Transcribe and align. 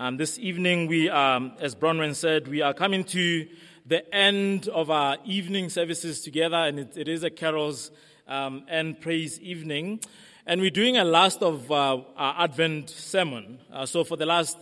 Um, 0.00 0.16
this 0.16 0.38
evening, 0.38 0.86
we, 0.86 1.10
um, 1.10 1.52
as 1.60 1.74
Bronwyn 1.74 2.14
said, 2.14 2.48
we 2.48 2.62
are 2.62 2.72
coming 2.72 3.04
to 3.04 3.46
the 3.84 4.14
end 4.14 4.66
of 4.68 4.88
our 4.90 5.18
evening 5.26 5.68
services 5.68 6.22
together, 6.22 6.56
and 6.56 6.78
it, 6.78 6.96
it 6.96 7.06
is 7.06 7.22
a 7.22 7.28
carols 7.28 7.90
um, 8.26 8.64
and 8.66 8.98
praise 8.98 9.38
evening. 9.40 10.00
And 10.46 10.62
we're 10.62 10.70
doing 10.70 10.96
a 10.96 11.04
last 11.04 11.42
of 11.42 11.70
uh, 11.70 11.98
our 12.16 12.34
Advent 12.38 12.88
sermon. 12.88 13.58
Uh, 13.70 13.84
so 13.84 14.02
for 14.02 14.16
the 14.16 14.24
last 14.24 14.56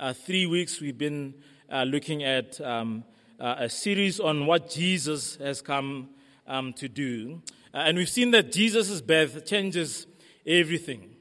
uh, 0.00 0.14
three 0.14 0.46
weeks, 0.46 0.80
we've 0.80 0.98
been 0.98 1.34
uh, 1.70 1.84
looking 1.84 2.24
at 2.24 2.60
um, 2.60 3.04
uh, 3.38 3.54
a 3.58 3.68
series 3.68 4.18
on 4.18 4.46
what 4.46 4.68
Jesus 4.68 5.36
has 5.36 5.62
come 5.62 6.08
um, 6.48 6.72
to 6.72 6.88
do. 6.88 7.40
Uh, 7.72 7.84
and 7.86 7.96
we've 7.96 8.08
seen 8.08 8.32
that 8.32 8.50
Jesus' 8.50 9.00
birth 9.00 9.46
changes 9.46 10.08
everything. 10.44 11.14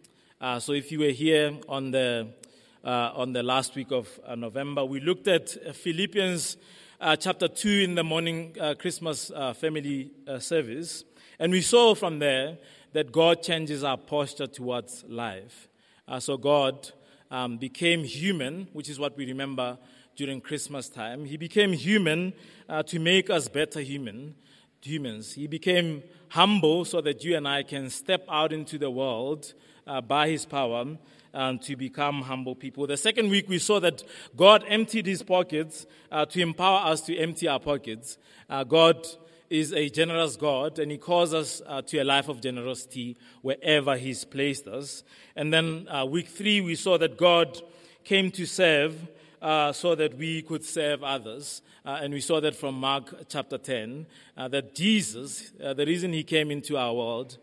so 0.57 0.71
if 0.71 0.91
you 0.91 0.97
were 0.97 1.11
here 1.11 1.59
on 1.69 1.91
the 1.91 2.27
uh, 2.83 3.11
on 3.13 3.33
the 3.33 3.43
last 3.43 3.75
week 3.75 3.91
of 3.91 4.19
uh, 4.25 4.35
November. 4.35 4.83
We 4.83 4.99
looked 4.99 5.27
at 5.27 5.55
uh, 5.55 5.71
Philippians 5.71 6.57
uh, 6.99 7.15
chapter 7.15 7.47
2 7.47 7.69
in 7.69 7.95
the 7.95 8.03
morning 8.03 8.55
uh, 8.59 8.73
Christmas 8.73 9.31
family 9.55 10.11
service, 10.39 11.03
and 11.39 11.51
we 11.51 11.61
saw 11.61 11.95
from 11.95 12.19
there 12.19 12.57
that 12.93 13.11
God 13.11 13.41
changes 13.41 13.83
our 13.83 13.97
posture 13.97 14.47
towards 14.47 15.03
life. 15.07 15.69
so 16.19 16.37
God 16.37 16.91
um, 17.29 17.57
became 17.57 18.03
human, 18.03 18.67
which 18.73 18.89
is 18.89 18.99
what 18.99 19.17
we 19.17 19.25
remember 19.25 19.77
during 20.15 20.41
Christmas 20.41 20.89
time. 20.89 21.25
He 21.25 21.37
became 21.37 21.73
human 21.73 22.33
to 22.85 22.99
make 22.99 23.29
us 23.29 23.47
better 23.47 23.79
human 23.79 24.35
humans. 24.81 25.33
He 25.33 25.47
became 25.47 26.03
humble 26.29 26.85
so 26.85 27.01
that 27.01 27.23
you 27.23 27.35
and 27.37 27.47
I 27.47 27.63
can 27.63 27.89
step 27.89 28.25
out 28.29 28.51
into 28.51 28.77
the 28.77 28.89
world 28.89 29.53
uh, 29.87 30.01
by 30.01 30.29
his 30.29 30.45
power 30.45 30.85
um, 31.33 31.59
to 31.59 31.75
become 31.75 32.21
humble 32.21 32.55
people. 32.55 32.87
The 32.87 32.97
second 32.97 33.29
week, 33.29 33.47
we 33.47 33.59
saw 33.59 33.79
that 33.79 34.03
God 34.35 34.63
emptied 34.67 35.05
his 35.05 35.23
pockets 35.23 35.85
uh, 36.11 36.25
to 36.25 36.41
empower 36.41 36.85
us 36.85 37.01
to 37.01 37.17
empty 37.17 37.47
our 37.47 37.59
pockets. 37.59 38.17
Uh, 38.49 38.63
God 38.63 39.07
is 39.51 39.73
a 39.73 39.89
generous 39.89 40.37
God, 40.37 40.79
and 40.79 40.89
He 40.89 40.97
calls 40.97 41.33
us 41.33 41.61
uh, 41.67 41.81
to 41.81 41.99
a 41.99 42.05
life 42.05 42.29
of 42.29 42.39
generosity 42.41 43.17
wherever 43.41 43.97
He's 43.97 44.23
placed 44.23 44.65
us. 44.65 45.03
And 45.35 45.53
then 45.53 45.89
uh, 45.89 46.05
week 46.05 46.29
three, 46.29 46.61
we 46.61 46.75
saw 46.75 46.97
that 46.97 47.17
God 47.17 47.61
came 48.05 48.31
to 48.31 48.45
serve 48.45 48.95
uh, 49.41 49.73
so 49.73 49.93
that 49.95 50.17
we 50.17 50.41
could 50.41 50.63
serve 50.63 51.03
others. 51.03 51.61
Uh, 51.83 51.99
and 52.01 52.13
we 52.13 52.21
saw 52.21 52.39
that 52.39 52.55
from 52.55 52.75
Mark 52.75 53.13
chapter 53.27 53.57
10, 53.57 54.05
uh, 54.37 54.47
that 54.47 54.73
Jesus, 54.73 55.51
uh, 55.61 55.73
the 55.73 55.85
reason 55.85 56.13
He 56.13 56.23
came 56.23 56.49
into 56.49 56.77
our 56.77 56.93
world 56.93 57.37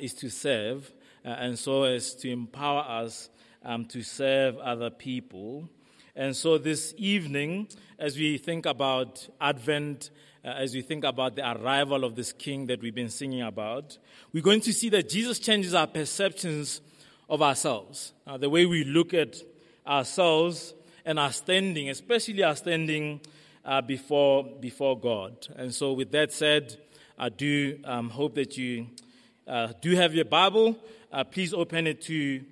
is 0.00 0.12
to 0.14 0.28
serve 0.28 0.92
uh, 1.26 1.30
and 1.30 1.58
so 1.58 1.82
as 1.82 2.14
to 2.14 2.30
empower 2.30 2.82
us 2.88 3.28
um, 3.64 3.84
to 3.86 4.02
serve 4.02 4.56
other 4.58 4.90
people. 4.90 5.68
And 6.14 6.36
so 6.36 6.56
this 6.56 6.94
evening, 6.96 7.68
as 7.98 8.16
we 8.16 8.38
think 8.38 8.64
about 8.64 9.28
Advent, 9.40 10.10
uh, 10.44 10.50
as 10.50 10.72
we 10.72 10.82
think 10.82 11.04
about 11.04 11.34
the 11.34 11.50
arrival 11.50 12.04
of 12.04 12.14
this 12.14 12.32
King 12.32 12.66
that 12.66 12.80
we've 12.80 12.94
been 12.94 13.10
singing 13.10 13.42
about, 13.42 13.98
we're 14.32 14.42
going 14.42 14.60
to 14.60 14.72
see 14.72 14.88
that 14.90 15.08
Jesus 15.08 15.40
changes 15.40 15.74
our 15.74 15.88
perceptions 15.88 16.80
of 17.28 17.42
ourselves, 17.42 18.12
uh, 18.26 18.36
the 18.36 18.48
way 18.48 18.64
we 18.64 18.84
look 18.84 19.12
at 19.12 19.36
ourselves 19.84 20.74
and 21.04 21.18
our 21.18 21.32
standing, 21.32 21.90
especially 21.90 22.44
our 22.44 22.54
standing 22.54 23.20
uh, 23.64 23.80
before 23.80 24.44
before 24.60 24.98
God. 24.98 25.48
And 25.56 25.74
so, 25.74 25.92
with 25.92 26.12
that 26.12 26.32
said, 26.32 26.76
I 27.18 27.30
do 27.30 27.80
um, 27.84 28.10
hope 28.10 28.36
that 28.36 28.56
you 28.56 28.86
uh, 29.46 29.72
do 29.80 29.90
you 29.90 29.96
have 29.96 30.14
your 30.14 30.24
Bible. 30.24 30.76
Uh, 31.12 31.22
please 31.22 31.54
open 31.54 31.86
it 31.86 32.02
to 32.02 32.42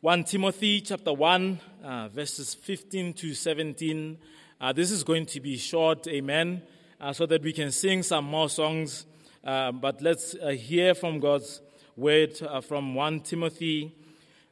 1 0.00 0.24
Timothy 0.24 0.80
chapter 0.80 1.12
1, 1.12 1.60
uh, 1.84 2.08
verses 2.08 2.54
15 2.54 3.12
to 3.14 3.34
17. 3.34 4.18
Uh, 4.60 4.72
this 4.72 4.90
is 4.90 5.04
going 5.04 5.26
to 5.26 5.40
be 5.40 5.56
short, 5.56 6.06
amen, 6.08 6.60
uh, 7.00 7.12
so 7.12 7.24
that 7.24 7.42
we 7.42 7.52
can 7.52 7.70
sing 7.70 8.02
some 8.02 8.24
more 8.24 8.48
songs. 8.48 9.06
Uh, 9.44 9.70
but 9.70 10.02
let's 10.02 10.34
uh, 10.34 10.48
hear 10.48 10.92
from 10.94 11.20
God's 11.20 11.60
word 11.96 12.36
from 12.64 12.96
1 12.96 13.20
Timothy, 13.20 13.94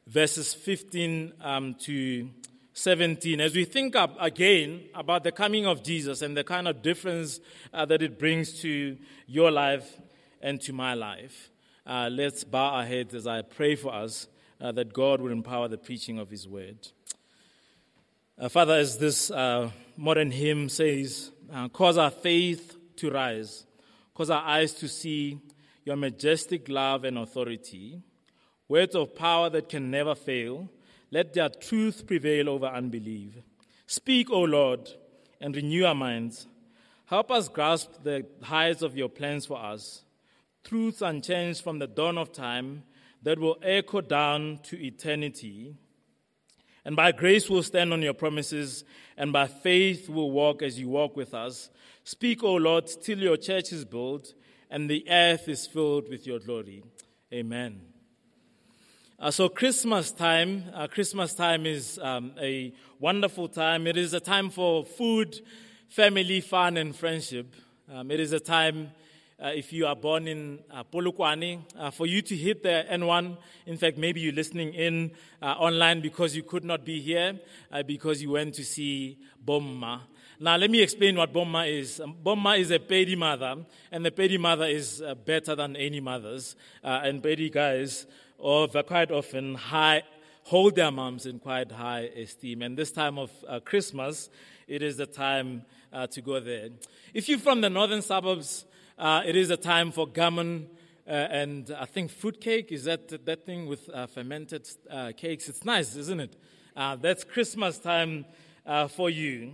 verses 0.07 0.53
15 0.53 1.33
um, 1.41 1.75
to 1.81 2.29
17. 2.71 3.41
As 3.41 3.53
we 3.53 3.65
think 3.65 3.97
up 3.97 4.15
again 4.21 4.83
about 4.95 5.25
the 5.25 5.33
coming 5.33 5.65
of 5.65 5.83
Jesus 5.83 6.21
and 6.21 6.37
the 6.37 6.45
kind 6.45 6.69
of 6.69 6.81
difference 6.81 7.41
that 7.73 8.01
it 8.01 8.17
brings 8.17 8.61
to 8.61 8.97
your 9.27 9.51
life 9.51 9.99
and 10.41 10.61
to 10.61 10.71
my 10.71 10.93
life. 10.93 11.49
Uh, 11.85 12.09
let's 12.09 12.45
bow 12.45 12.75
our 12.75 12.85
heads 12.85 13.13
as 13.13 13.27
I 13.27 13.41
pray 13.41 13.75
for 13.75 13.93
us 13.93 14.27
uh, 14.61 14.71
that 14.71 14.93
God 14.93 15.19
will 15.19 15.33
empower 15.33 15.67
the 15.67 15.77
preaching 15.77 16.17
of 16.17 16.29
His 16.29 16.47
word. 16.47 16.77
Uh, 18.39 18.47
Father, 18.47 18.75
as 18.75 18.97
this 18.97 19.29
uh, 19.29 19.69
modern 19.97 20.31
hymn 20.31 20.69
says, 20.69 21.31
uh, 21.51 21.67
cause 21.67 21.97
our 21.97 22.09
faith 22.09 22.77
to 22.95 23.11
rise, 23.11 23.65
cause 24.13 24.29
our 24.29 24.41
eyes 24.43 24.71
to 24.75 24.87
see 24.87 25.37
your 25.83 25.97
majestic 25.97 26.69
love 26.69 27.03
and 27.03 27.17
authority, 27.17 28.01
words 28.69 28.95
of 28.95 29.13
power 29.13 29.49
that 29.49 29.67
can 29.67 29.91
never 29.91 30.15
fail. 30.15 30.69
Let 31.11 31.33
their 31.33 31.49
truth 31.49 32.07
prevail 32.07 32.47
over 32.47 32.67
unbelief. 32.67 33.33
Speak, 33.87 34.31
O 34.31 34.43
Lord, 34.43 34.89
and 35.41 35.53
renew 35.53 35.83
our 35.83 35.93
minds. 35.93 36.47
Help 37.07 37.29
us 37.29 37.49
grasp 37.49 37.91
the 38.03 38.25
heights 38.41 38.81
of 38.81 38.95
your 38.95 39.09
plans 39.09 39.45
for 39.45 39.59
us 39.61 40.02
truths 40.63 41.01
unchanged 41.01 41.61
from 41.61 41.79
the 41.79 41.87
dawn 41.87 42.17
of 42.17 42.31
time 42.31 42.83
that 43.21 43.39
will 43.39 43.57
echo 43.61 44.01
down 44.01 44.59
to 44.63 44.83
eternity. 44.83 45.75
And 46.85 46.95
by 46.95 47.11
grace 47.11 47.49
we'll 47.49 47.63
stand 47.63 47.93
on 47.93 48.01
your 48.01 48.13
promises, 48.13 48.83
and 49.17 49.31
by 49.31 49.47
faith 49.47 50.09
we'll 50.09 50.31
walk 50.31 50.61
as 50.61 50.79
you 50.79 50.89
walk 50.89 51.15
with 51.15 51.33
us. 51.33 51.69
Speak, 52.03 52.43
O 52.43 52.55
Lord, 52.55 52.87
till 53.01 53.19
your 53.19 53.37
church 53.37 53.71
is 53.71 53.85
built 53.85 54.33
and 54.69 54.89
the 54.89 55.05
earth 55.09 55.47
is 55.47 55.67
filled 55.67 56.09
with 56.09 56.27
your 56.27 56.39
glory. 56.39 56.83
Amen. 57.31 57.81
Uh, 59.19 59.31
so, 59.31 59.47
Christmas 59.47 60.11
time, 60.11 60.65
uh, 60.73 60.87
Christmas 60.87 61.33
time 61.33 61.65
is 61.65 61.97
um, 61.99 62.33
a 62.41 62.73
wonderful 62.99 63.47
time. 63.47 63.87
It 63.87 63.95
is 63.95 64.13
a 64.13 64.19
time 64.19 64.49
for 64.49 64.83
food, 64.83 65.39
family, 65.87 66.41
fun, 66.41 66.75
and 66.75 66.93
friendship. 66.93 67.53
Um, 67.89 68.11
it 68.11 68.19
is 68.19 68.33
a 68.33 68.39
time 68.39 68.91
uh, 69.43 69.47
if 69.47 69.73
you 69.73 69.85
are 69.85 69.95
born 69.95 70.25
in 70.27 70.59
uh, 70.71 70.83
Polokwane, 70.85 71.59
uh, 71.77 71.91
for 71.91 72.07
you 72.07 72.21
to 72.21 72.35
hit 72.35 72.63
the 72.63 72.85
N1. 72.89 73.37
In 73.65 73.77
fact, 73.77 73.97
maybe 73.97 74.21
you're 74.21 74.31
listening 74.33 74.73
in 74.73 75.11
uh, 75.41 75.47
online 75.47 75.99
because 75.99 76.33
you 76.33 76.43
could 76.43 76.63
not 76.63 76.85
be 76.85 77.01
here, 77.01 77.37
uh, 77.71 77.83
because 77.83 78.21
you 78.21 78.31
went 78.31 78.53
to 78.55 78.63
see 78.63 79.17
Bomma. 79.45 79.99
Now, 80.39 80.55
let 80.55 80.71
me 80.71 80.81
explain 80.81 81.17
what 81.17 81.33
Bomma 81.33 81.69
is. 81.69 81.99
Um, 81.99 82.15
Bomma 82.23 82.57
is 82.57 82.71
a 82.71 82.79
Pedi 82.79 83.17
mother, 83.17 83.57
and 83.91 84.05
the 84.05 84.11
Pedi 84.11 84.39
mother 84.39 84.65
is 84.65 85.01
uh, 85.01 85.13
better 85.13 85.55
than 85.55 85.75
any 85.75 85.99
mothers. 85.99 86.55
And 86.81 87.21
Pedi 87.21 87.51
guys, 87.51 88.07
or 88.37 88.69
quite 88.69 89.11
often, 89.11 89.55
high, 89.55 90.03
hold 90.43 90.75
their 90.75 90.91
moms 90.91 91.25
in 91.25 91.39
quite 91.39 91.69
high 91.69 92.09
esteem. 92.15 92.61
And 92.61 92.77
this 92.77 92.91
time 92.93 93.17
of 93.17 93.31
Christmas, 93.65 94.29
it 94.67 94.81
is 94.81 94.97
the 94.97 95.05
time 95.05 95.63
to 96.11 96.21
go 96.21 96.39
there. 96.39 96.69
If 97.13 97.29
you're 97.29 97.39
from 97.39 97.61
the 97.61 97.69
northern 97.69 98.01
suburbs, 98.01 98.65
uh, 98.97 99.23
it 99.25 99.35
is 99.35 99.49
a 99.49 99.57
time 99.57 99.91
for 99.91 100.07
gammon 100.07 100.67
uh, 101.05 101.11
and 101.11 101.75
I 101.77 101.85
think 101.85 102.11
fruit 102.11 102.39
cake. 102.39 102.71
Is 102.71 102.85
that 102.85 103.25
that 103.25 103.45
thing 103.45 103.65
with 103.65 103.89
uh, 103.89 104.07
fermented 104.07 104.67
uh, 104.89 105.11
cakes? 105.17 105.49
It's 105.49 105.65
nice, 105.65 105.95
isn't 105.95 106.19
it? 106.19 106.37
Uh, 106.75 106.95
that's 106.95 107.23
Christmas 107.23 107.77
time 107.77 108.25
uh, 108.65 108.87
for 108.87 109.09
you. 109.09 109.53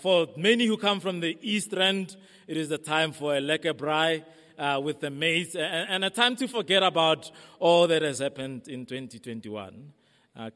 for 0.00 0.26
many 0.36 0.66
who 0.66 0.76
come 0.76 0.98
from 0.98 1.20
the 1.20 1.38
East 1.40 1.72
End, 1.74 2.16
it 2.48 2.56
is 2.56 2.68
the 2.68 2.78
time 2.78 3.12
for 3.12 3.36
a 3.36 3.40
lekker 3.40 3.72
braai. 3.72 4.24
with 4.82 5.00
the 5.00 5.10
mates, 5.10 5.54
and, 5.54 5.88
and, 5.88 6.04
a 6.04 6.10
time 6.10 6.36
to 6.36 6.48
forget 6.48 6.82
about 6.82 7.30
all 7.60 7.86
that 7.86 8.02
has 8.02 8.18
happened 8.18 8.68
in 8.68 8.86
2021. 8.86 9.92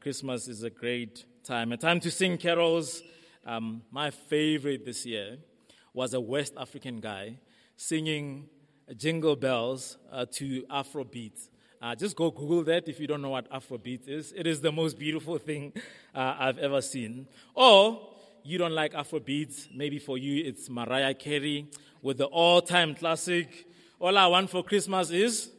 Christmas 0.01 0.47
is 0.47 0.63
a 0.63 0.69
great 0.69 1.25
time, 1.43 1.71
a 1.71 1.77
time 1.77 1.99
to 2.01 2.11
sing 2.11 2.37
carols. 2.37 3.01
Um, 3.45 3.83
my 3.91 4.11
favorite 4.11 4.85
this 4.85 5.05
year 5.05 5.37
was 5.93 6.13
a 6.13 6.19
West 6.19 6.53
African 6.57 6.99
guy 6.99 7.37
singing 7.79 8.45
jingle 8.97 9.37
bells 9.37 9.97
uh, 10.11 10.25
to 10.33 10.63
Afrobeat. 10.63 11.47
Uh, 11.81 11.95
just 11.95 12.13
go 12.13 12.29
Google 12.29 12.61
that 12.65 12.89
if 12.89 12.99
you 12.99 13.07
don't 13.07 13.21
know 13.21 13.29
what 13.29 13.49
Afrobeat 13.49 14.05
is. 14.09 14.33
It 14.35 14.45
is 14.45 14.59
the 14.59 14.71
most 14.71 14.99
beautiful 14.99 15.37
thing 15.37 15.71
uh, 16.13 16.35
I've 16.37 16.57
ever 16.57 16.81
seen. 16.81 17.25
Or 17.55 18.01
you 18.43 18.57
don't 18.57 18.73
like 18.73 18.91
Afrobeats, 18.93 19.73
maybe 19.73 19.97
for 19.97 20.17
you 20.17 20.43
it's 20.43 20.69
Mariah 20.69 21.13
Carey 21.13 21.69
with 22.01 22.17
the 22.17 22.25
all 22.25 22.61
time 22.61 22.95
classic. 22.95 23.65
All 23.97 24.17
I 24.17 24.27
want 24.27 24.49
for 24.49 24.61
Christmas 24.61 25.09
is 25.09 25.49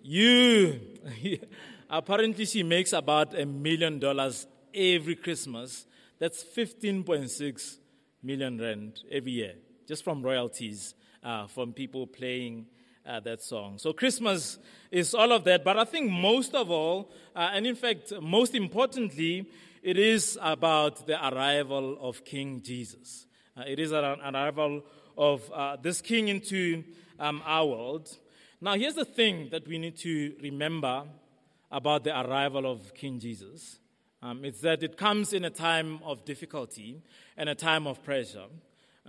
you. 0.00 0.80
Apparently, 1.90 2.44
she 2.44 2.62
makes 2.62 2.92
about 2.92 3.36
a 3.36 3.44
million 3.44 3.98
dollars 3.98 4.46
every 4.72 5.16
Christmas. 5.16 5.86
That's 6.20 6.44
15.6 6.44 7.78
million 8.22 8.60
rand 8.60 9.00
every 9.10 9.32
year 9.32 9.54
just 9.88 10.04
from 10.04 10.22
royalties 10.22 10.94
uh, 11.24 11.46
from 11.46 11.72
people 11.72 12.06
playing 12.06 12.66
uh, 13.06 13.18
that 13.20 13.42
song. 13.42 13.78
So 13.78 13.92
Christmas 13.92 14.58
is 14.90 15.14
all 15.14 15.32
of 15.32 15.44
that, 15.44 15.64
but 15.64 15.78
I 15.78 15.84
think 15.84 16.10
most 16.10 16.54
of 16.54 16.70
all, 16.70 17.10
uh, 17.34 17.50
and 17.52 17.66
in 17.66 17.74
fact, 17.74 18.12
most 18.20 18.54
importantly, 18.54 19.50
it 19.82 19.98
is 19.98 20.38
about 20.42 21.06
the 21.06 21.16
arrival 21.28 21.96
of 22.00 22.24
King 22.24 22.60
Jesus. 22.62 23.26
Uh, 23.56 23.64
it 23.66 23.78
is 23.78 23.92
an 23.92 24.04
arrival 24.04 24.82
of 25.16 25.50
uh, 25.52 25.76
this 25.76 26.00
king 26.00 26.28
into 26.28 26.84
um, 27.18 27.42
our 27.44 27.66
world. 27.66 28.16
Now, 28.60 28.74
here's 28.74 28.94
the 28.94 29.04
thing 29.04 29.48
that 29.50 29.66
we 29.66 29.78
need 29.78 29.96
to 29.98 30.34
remember 30.42 31.04
about 31.72 32.04
the 32.04 32.20
arrival 32.20 32.70
of 32.70 32.94
King 32.94 33.18
Jesus 33.18 33.78
um, 34.20 34.44
it's 34.44 34.60
that 34.62 34.82
it 34.82 34.96
comes 34.96 35.32
in 35.32 35.44
a 35.44 35.50
time 35.50 36.00
of 36.04 36.24
difficulty 36.24 37.02
and 37.36 37.48
a 37.48 37.54
time 37.54 37.86
of 37.86 38.02
pressure. 38.02 38.46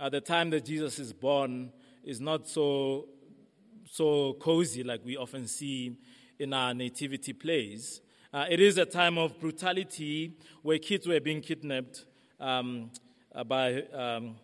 Uh, 0.00 0.08
the 0.08 0.20
time 0.20 0.48
that 0.48 0.64
Jesus 0.64 0.98
is 0.98 1.12
born 1.12 1.70
is 2.02 2.22
not 2.22 2.48
so, 2.48 3.08
so 3.84 4.32
cozy 4.40 4.82
like 4.82 5.04
we 5.04 5.14
often 5.14 5.46
see 5.46 5.94
in 6.38 6.54
our 6.54 6.72
nativity 6.72 7.34
plays. 7.34 8.00
Uh, 8.32 8.46
it 8.48 8.60
is 8.60 8.78
a 8.78 8.86
time 8.86 9.18
of 9.18 9.38
brutality 9.38 10.38
where 10.62 10.78
kids 10.78 11.06
were 11.06 11.20
being 11.20 11.42
kidnapped 11.42 12.06
um, 12.40 12.90
uh, 13.34 13.44
by, 13.44 13.82
um, 13.92 14.36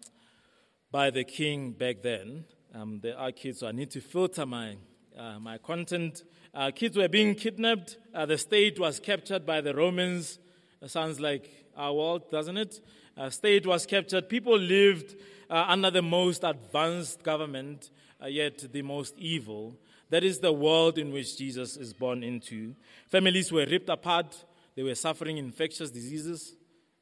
by 0.91 1.09
the 1.09 1.25
king 1.25 1.73
back 1.73 2.03
then. 2.03 2.45
Um, 2.75 3.01
there 3.03 3.17
are 3.17 3.33
kids, 3.33 3.61
so 3.61 3.69
I 3.69 3.73
need 3.73 3.91
to 3.93 4.03
filter 4.03 4.45
my, 4.45 4.77
uh, 5.17 5.39
my 5.39 5.57
content. 5.57 6.23
Uh, 6.53 6.71
kids 6.71 6.99
were 6.99 7.09
being 7.09 7.35
kidnapped. 7.35 7.97
Uh, 8.15 8.27
the 8.27 8.37
state 8.37 8.79
was 8.79 9.01
captured 9.01 9.47
by 9.47 9.63
the 9.63 9.75
Romans. 9.75 10.39
It 10.83 10.91
sounds 10.91 11.19
like 11.19 11.51
our 11.75 11.95
world, 11.95 12.31
doesn't 12.31 12.59
it? 12.59 12.83
State 13.31 13.67
was 13.67 13.87
captured. 13.87 14.29
People 14.29 14.59
lived 14.59 15.17
under 15.49 15.91
the 15.91 16.03
most 16.03 16.45
advanced 16.45 17.23
government, 17.23 17.91
yet 18.27 18.73
the 18.73 18.83
most 18.83 19.15
evil. 19.19 19.77
That 20.11 20.23
is 20.23 20.39
the 20.39 20.53
world 20.53 20.99
in 20.99 21.13
which 21.13 21.37
Jesus 21.37 21.77
is 21.77 21.93
born 21.93 22.23
into. 22.23 22.75
Families 23.09 23.51
were 23.51 23.67
ripped 23.67 23.89
apart, 23.89 24.45
they 24.77 24.83
were 24.83 24.95
suffering 24.95 25.39
infectious 25.39 25.91
diseases. 25.91 26.55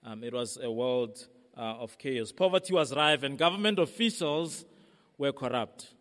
Um, 0.05 0.22
it 0.22 0.32
was 0.32 0.58
a 0.62 0.70
world 0.70 1.26
uh, 1.56 1.61
of 1.61 1.99
chaos. 1.99 2.31
Poverty 2.31 2.72
was 2.72 2.94
rife, 2.94 3.22
and 3.22 3.38
government 3.38 3.78
officials 3.78 4.64
were 5.19 5.32
corrupt. 5.32 5.93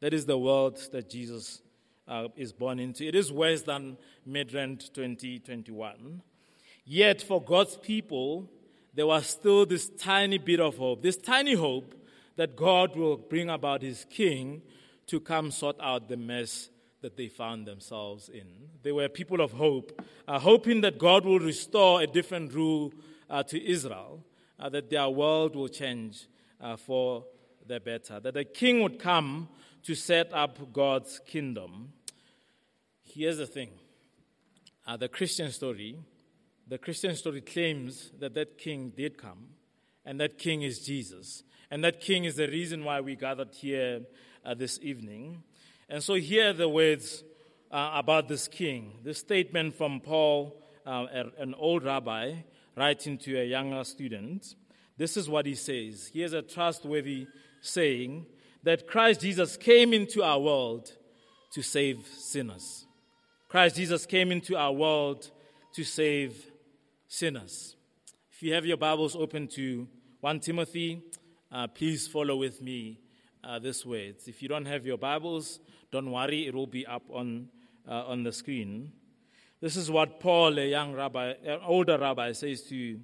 That 0.00 0.14
is 0.14 0.26
the 0.26 0.38
world 0.38 0.78
that 0.92 1.10
Jesus 1.10 1.60
uh, 2.08 2.28
is 2.36 2.52
born 2.52 2.78
into. 2.78 3.06
It 3.06 3.14
is 3.14 3.32
worse 3.32 3.62
than 3.62 3.98
Midrand 4.28 4.92
2021. 4.92 6.22
Yet, 6.84 7.22
for 7.22 7.42
God's 7.42 7.76
people, 7.76 8.50
there 8.94 9.06
was 9.06 9.26
still 9.26 9.64
this 9.66 9.88
tiny 9.88 10.38
bit 10.38 10.60
of 10.60 10.76
hope, 10.76 11.02
this 11.02 11.16
tiny 11.16 11.54
hope 11.54 11.94
that 12.36 12.56
God 12.56 12.96
will 12.96 13.16
bring 13.16 13.50
about 13.50 13.82
his 13.82 14.06
king 14.10 14.62
to 15.06 15.20
come 15.20 15.50
sort 15.50 15.76
out 15.80 16.08
the 16.08 16.16
mess 16.16 16.70
that 17.00 17.16
they 17.16 17.28
found 17.28 17.66
themselves 17.66 18.28
in. 18.28 18.46
They 18.82 18.92
were 18.92 19.08
people 19.08 19.40
of 19.40 19.52
hope, 19.52 20.00
uh, 20.28 20.38
hoping 20.38 20.82
that 20.82 20.98
God 20.98 21.24
will 21.24 21.40
restore 21.40 22.00
a 22.00 22.06
different 22.06 22.54
rule 22.54 22.92
uh, 23.28 23.42
to 23.44 23.62
Israel, 23.62 24.24
uh, 24.58 24.68
that 24.68 24.88
their 24.88 25.08
world 25.08 25.56
will 25.56 25.68
change 25.68 26.26
uh, 26.60 26.76
for 26.76 27.24
the 27.66 27.80
better, 27.80 28.20
that 28.20 28.36
a 28.36 28.44
king 28.44 28.82
would 28.82 28.98
come 28.98 29.48
to 29.82 29.94
set 29.94 30.32
up 30.32 30.72
God's 30.72 31.20
kingdom. 31.26 31.92
Here's 33.02 33.38
the 33.38 33.46
thing 33.46 33.70
uh, 34.86 34.96
the 34.96 35.08
Christian 35.08 35.50
story, 35.50 35.98
the 36.72 36.78
Christian 36.78 37.14
story 37.14 37.42
claims 37.42 38.12
that 38.18 38.32
that 38.32 38.56
king 38.56 38.94
did 38.96 39.18
come, 39.18 39.48
and 40.06 40.18
that 40.18 40.38
king 40.38 40.62
is 40.62 40.78
Jesus. 40.78 41.42
And 41.70 41.84
that 41.84 42.00
king 42.00 42.24
is 42.24 42.36
the 42.36 42.48
reason 42.48 42.82
why 42.82 43.02
we 43.02 43.14
gathered 43.14 43.54
here 43.54 44.00
uh, 44.42 44.54
this 44.54 44.78
evening. 44.80 45.42
And 45.90 46.02
so, 46.02 46.14
here 46.14 46.48
are 46.48 46.54
the 46.54 46.70
words 46.70 47.24
uh, 47.70 47.90
about 47.92 48.26
this 48.26 48.48
king. 48.48 48.94
This 49.04 49.18
statement 49.18 49.76
from 49.76 50.00
Paul, 50.00 50.64
uh, 50.86 51.04
an 51.36 51.54
old 51.58 51.84
rabbi, 51.84 52.36
writing 52.74 53.18
to 53.18 53.38
a 53.38 53.44
younger 53.44 53.84
student. 53.84 54.54
This 54.96 55.18
is 55.18 55.28
what 55.28 55.44
he 55.44 55.54
says. 55.54 56.08
He 56.10 56.20
Here's 56.20 56.32
a 56.32 56.40
trustworthy 56.40 57.26
saying 57.60 58.24
that 58.62 58.86
Christ 58.86 59.20
Jesus 59.20 59.58
came 59.58 59.92
into 59.92 60.22
our 60.22 60.40
world 60.40 60.90
to 61.52 61.60
save 61.60 62.06
sinners. 62.06 62.86
Christ 63.50 63.76
Jesus 63.76 64.06
came 64.06 64.32
into 64.32 64.56
our 64.56 64.72
world 64.72 65.30
to 65.74 65.84
save 65.84 66.51
sinners. 67.12 67.76
If 68.30 68.42
you 68.42 68.54
have 68.54 68.64
your 68.64 68.78
Bibles 68.78 69.14
open 69.14 69.46
to 69.48 69.86
1 70.20 70.40
Timothy, 70.40 71.02
uh, 71.52 71.66
please 71.66 72.08
follow 72.08 72.36
with 72.36 72.62
me 72.62 73.00
uh, 73.44 73.58
this 73.58 73.84
way. 73.84 74.14
If 74.26 74.40
you 74.40 74.48
don't 74.48 74.64
have 74.64 74.86
your 74.86 74.96
Bibles, 74.96 75.60
don't 75.90 76.10
worry, 76.10 76.46
it 76.46 76.54
will 76.54 76.66
be 76.66 76.86
up 76.86 77.02
on, 77.10 77.48
uh, 77.86 78.06
on 78.06 78.22
the 78.22 78.32
screen. 78.32 78.92
This 79.60 79.76
is 79.76 79.90
what 79.90 80.20
Paul, 80.20 80.58
a 80.58 80.66
young 80.66 80.94
rabbi, 80.94 81.34
an 81.44 81.60
older 81.66 81.98
rabbi, 81.98 82.32
says 82.32 82.62
to 82.70 82.98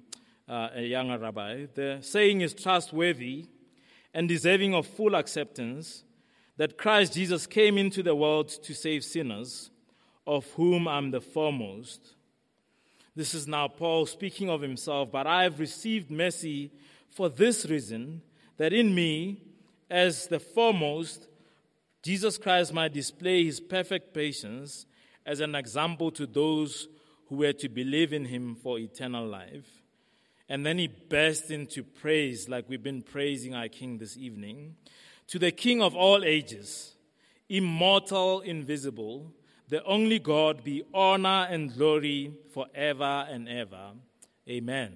uh, 0.47 0.69
a 0.73 0.81
younger 0.81 1.19
rabbi. 1.19 1.67
The 1.75 1.99
saying 2.01 2.41
is 2.41 2.55
trustworthy 2.55 3.45
and 4.11 4.27
deserving 4.27 4.73
of 4.73 4.87
full 4.87 5.15
acceptance 5.15 6.03
that 6.57 6.79
Christ 6.79 7.13
Jesus 7.13 7.45
came 7.45 7.77
into 7.77 8.01
the 8.01 8.15
world 8.15 8.49
to 8.63 8.73
save 8.73 9.03
sinners, 9.03 9.69
of 10.25 10.49
whom 10.53 10.87
I'm 10.87 11.11
the 11.11 11.21
foremost. 11.21 12.15
This 13.19 13.33
is 13.33 13.49
now 13.49 13.67
Paul 13.67 14.05
speaking 14.05 14.49
of 14.49 14.61
himself, 14.61 15.11
but 15.11 15.27
I 15.27 15.43
have 15.43 15.59
received 15.59 16.09
mercy 16.09 16.71
for 17.09 17.27
this 17.27 17.65
reason 17.65 18.21
that 18.55 18.71
in 18.71 18.95
me, 18.95 19.41
as 19.89 20.27
the 20.27 20.39
foremost, 20.39 21.27
Jesus 22.01 22.37
Christ 22.37 22.73
might 22.73 22.93
display 22.93 23.43
his 23.43 23.59
perfect 23.59 24.13
patience 24.13 24.85
as 25.25 25.41
an 25.41 25.53
example 25.53 26.11
to 26.11 26.25
those 26.25 26.87
who 27.27 27.35
were 27.35 27.51
to 27.51 27.67
believe 27.67 28.13
in 28.13 28.23
him 28.23 28.55
for 28.55 28.79
eternal 28.79 29.27
life. 29.27 29.67
And 30.47 30.65
then 30.65 30.77
he 30.77 30.87
burst 30.87 31.51
into 31.51 31.83
praise, 31.83 32.47
like 32.47 32.69
we've 32.69 32.81
been 32.81 33.01
praising 33.01 33.53
our 33.53 33.67
King 33.67 33.97
this 33.97 34.15
evening, 34.15 34.77
to 35.27 35.37
the 35.37 35.51
King 35.51 35.81
of 35.81 35.93
all 35.93 36.23
ages, 36.23 36.95
immortal, 37.49 38.39
invisible, 38.39 39.33
the 39.69 39.83
only 39.83 40.17
God, 40.17 40.63
be 40.63 40.83
honor 40.93 41.47
and 41.49 41.73
glory 41.73 42.33
forever 42.53 43.27
and 43.29 43.47
ever. 43.47 43.91
Amen. 44.49 44.93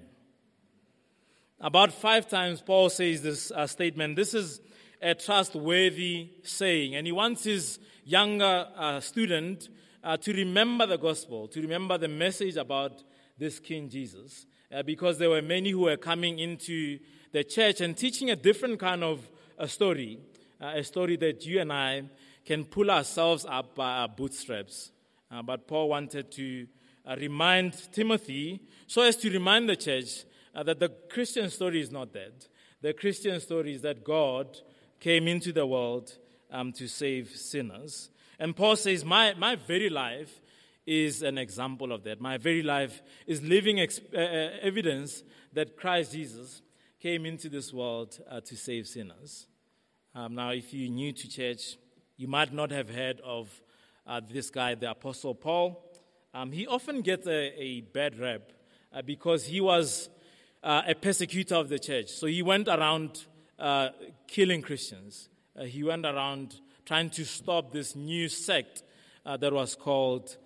About 1.60 1.92
five 1.92 2.28
times, 2.28 2.60
Paul 2.60 2.90
says 2.90 3.22
this 3.22 3.52
uh, 3.52 3.68
statement. 3.68 4.16
This 4.16 4.34
is 4.34 4.60
a 5.00 5.14
trustworthy 5.14 6.30
saying, 6.42 6.96
and 6.96 7.06
he 7.06 7.12
wants 7.12 7.44
his 7.44 7.78
younger 8.04 8.66
uh, 8.76 8.98
student 9.00 9.68
uh, 10.02 10.16
to 10.16 10.32
remember 10.32 10.86
the 10.86 10.98
gospel, 10.98 11.46
to 11.48 11.60
remember 11.62 11.96
the 11.96 12.08
message 12.08 12.56
about 12.56 13.04
this 13.38 13.60
King 13.60 13.88
Jesus, 13.88 14.44
uh, 14.74 14.82
because 14.82 15.18
there 15.18 15.30
were 15.30 15.42
many 15.42 15.70
who 15.70 15.80
were 15.80 15.96
coming 15.96 16.40
into 16.40 16.98
the 17.32 17.44
church 17.44 17.80
and 17.80 17.96
teaching 17.96 18.30
a 18.30 18.36
different 18.36 18.80
kind 18.80 19.04
of 19.04 19.30
a 19.56 19.68
story, 19.68 20.18
uh, 20.60 20.72
a 20.74 20.82
story 20.82 21.16
that 21.16 21.46
you 21.46 21.60
and 21.60 21.72
I 21.72 22.02
can 22.44 22.64
pull 22.64 22.90
ourselves 22.90 23.46
up 23.48 23.74
by 23.74 23.98
our 23.98 24.08
bootstraps. 24.08 24.90
Uh, 25.30 25.42
but 25.42 25.66
Paul 25.66 25.88
wanted 25.88 26.30
to 26.32 26.66
uh, 27.06 27.16
remind 27.18 27.92
Timothy, 27.92 28.60
so 28.86 29.02
as 29.02 29.16
to 29.16 29.30
remind 29.30 29.68
the 29.68 29.76
church 29.76 30.24
uh, 30.54 30.62
that 30.62 30.78
the 30.78 30.90
Christian 31.10 31.50
story 31.50 31.80
is 31.80 31.90
not 31.90 32.12
that. 32.12 32.48
The 32.82 32.92
Christian 32.92 33.40
story 33.40 33.74
is 33.74 33.82
that 33.82 34.04
God 34.04 34.58
came 35.00 35.26
into 35.26 35.52
the 35.52 35.66
world 35.66 36.16
um, 36.50 36.72
to 36.72 36.86
save 36.86 37.30
sinners. 37.30 38.10
And 38.38 38.54
Paul 38.54 38.76
says, 38.76 39.04
my, 39.04 39.34
my 39.34 39.56
very 39.56 39.90
life 39.90 40.40
is 40.86 41.22
an 41.22 41.38
example 41.38 41.92
of 41.92 42.04
that. 42.04 42.20
My 42.20 42.36
very 42.36 42.62
life 42.62 43.02
is 43.26 43.42
living 43.42 43.80
uh, 43.80 43.86
uh, 44.14 44.50
evidence 44.60 45.22
that 45.52 45.76
Christ 45.76 46.12
Jesus 46.12 46.62
came 47.00 47.26
into 47.26 47.48
this 47.48 47.72
world 47.72 48.18
uh, 48.30 48.40
to 48.42 48.56
save 48.56 48.86
sinners. 48.86 49.46
Um, 50.14 50.34
now, 50.34 50.50
if 50.50 50.72
you're 50.72 50.90
new 50.90 51.12
to 51.12 51.28
church, 51.28 51.76
you 52.16 52.28
might 52.28 52.52
not 52.52 52.70
have 52.70 52.90
heard 52.90 53.20
of 53.24 53.48
uh, 54.06 54.20
this 54.28 54.50
guy, 54.50 54.74
the 54.74 54.90
Apostle 54.90 55.34
Paul. 55.34 55.92
Um, 56.32 56.52
he 56.52 56.66
often 56.66 57.00
gets 57.00 57.26
a, 57.26 57.60
a 57.60 57.80
bad 57.80 58.18
rap 58.18 58.52
uh, 58.92 59.02
because 59.02 59.46
he 59.46 59.60
was 59.60 60.08
uh, 60.62 60.82
a 60.86 60.94
persecutor 60.94 61.56
of 61.56 61.68
the 61.68 61.78
church. 61.78 62.08
So 62.08 62.26
he 62.26 62.42
went 62.42 62.68
around 62.68 63.24
uh, 63.58 63.88
killing 64.28 64.62
Christians. 64.62 65.28
Uh, 65.58 65.64
he 65.64 65.82
went 65.82 66.06
around 66.06 66.60
trying 66.84 67.10
to 67.10 67.24
stop 67.24 67.72
this 67.72 67.96
new 67.96 68.28
sect 68.28 68.82
uh, 69.26 69.36
that 69.38 69.52
was 69.52 69.74
called 69.74 70.36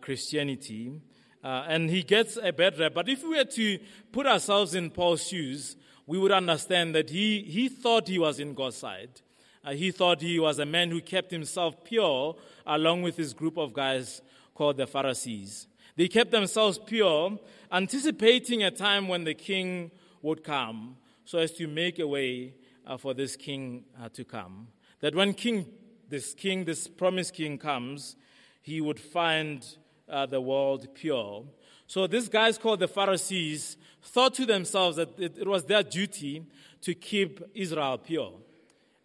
Christianity. 0.00 1.00
and 1.42 1.88
he 1.88 2.02
gets 2.02 2.36
a 2.42 2.52
bad 2.52 2.78
rap. 2.78 2.94
But 2.94 3.08
if 3.08 3.22
we 3.22 3.36
were 3.36 3.44
to 3.44 3.78
put 4.10 4.26
ourselves 4.26 4.74
in 4.74 4.90
Paul's 4.90 5.26
shoes, 5.26 5.76
we 6.06 6.18
would 6.18 6.32
understand 6.32 6.94
that 6.94 7.10
he, 7.10 7.42
he 7.42 7.68
thought 7.68 8.08
he 8.08 8.18
was 8.18 8.40
in 8.40 8.54
God's 8.54 8.76
side. 8.76 9.20
Uh, 9.64 9.72
he 9.72 9.90
thought 9.90 10.20
he 10.20 10.38
was 10.38 10.58
a 10.58 10.66
man 10.66 10.90
who 10.90 11.00
kept 11.00 11.30
himself 11.30 11.84
pure 11.84 12.36
along 12.66 13.02
with 13.02 13.16
his 13.16 13.34
group 13.34 13.56
of 13.56 13.72
guys 13.72 14.22
called 14.54 14.76
the 14.76 14.86
Pharisees. 14.86 15.66
They 15.96 16.08
kept 16.08 16.30
themselves 16.30 16.78
pure, 16.78 17.38
anticipating 17.72 18.62
a 18.62 18.70
time 18.70 19.08
when 19.08 19.24
the 19.24 19.34
king 19.34 19.90
would 20.22 20.44
come, 20.44 20.96
so 21.24 21.38
as 21.38 21.52
to 21.52 21.66
make 21.66 21.98
a 21.98 22.06
way 22.06 22.54
uh, 22.86 22.96
for 22.96 23.14
this 23.14 23.36
king 23.36 23.84
uh, 24.00 24.08
to 24.10 24.24
come. 24.24 24.68
That 25.00 25.14
when 25.14 25.34
king, 25.34 25.66
this 26.08 26.34
king, 26.34 26.64
this 26.64 26.88
promised 26.88 27.34
king 27.34 27.58
comes, 27.58 28.16
he 28.62 28.80
would 28.80 29.00
find 29.00 29.66
uh, 30.08 30.26
the 30.26 30.40
world 30.40 30.88
pure. 30.94 31.44
So 31.86 32.06
these 32.06 32.28
guys 32.28 32.58
called 32.58 32.80
the 32.80 32.88
Pharisees 32.88 33.76
thought 34.02 34.34
to 34.34 34.46
themselves 34.46 34.96
that 34.96 35.18
it, 35.18 35.38
it 35.38 35.48
was 35.48 35.64
their 35.64 35.82
duty 35.82 36.44
to 36.82 36.94
keep 36.94 37.42
Israel 37.54 37.98
pure. 37.98 38.32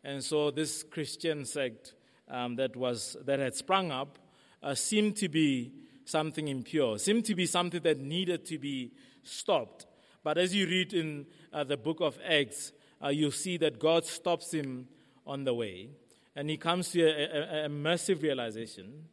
And 0.03 0.23
so 0.23 0.51
this 0.51 0.83
Christian 0.83 1.45
sect 1.45 1.93
um, 2.29 2.55
that, 2.57 2.75
was, 2.75 3.15
that 3.25 3.39
had 3.39 3.55
sprung 3.55 3.91
up 3.91 4.19
uh, 4.61 4.75
seemed 4.75 5.15
to 5.17 5.29
be 5.29 5.73
something 6.05 6.47
impure, 6.47 6.97
seemed 6.97 7.25
to 7.25 7.35
be 7.35 7.45
something 7.45 7.81
that 7.83 7.99
needed 7.99 8.45
to 8.45 8.57
be 8.57 8.91
stopped. 9.23 9.85
But 10.23 10.37
as 10.37 10.53
you 10.53 10.67
read 10.67 10.93
in 10.93 11.25
uh, 11.51 11.63
the 11.63 11.77
book 11.77 12.01
of 12.01 12.17
Acts, 12.27 12.71
uh, 13.03 13.09
you'll 13.09 13.31
see 13.31 13.57
that 13.57 13.79
God 13.79 14.05
stops 14.05 14.53
him 14.53 14.87
on 15.25 15.43
the 15.43 15.53
way. 15.53 15.89
And 16.35 16.49
he 16.49 16.57
comes 16.57 16.89
to 16.91 17.01
a, 17.01 17.61
a, 17.61 17.65
a 17.65 17.69
massive 17.69 18.23
realization 18.23 19.05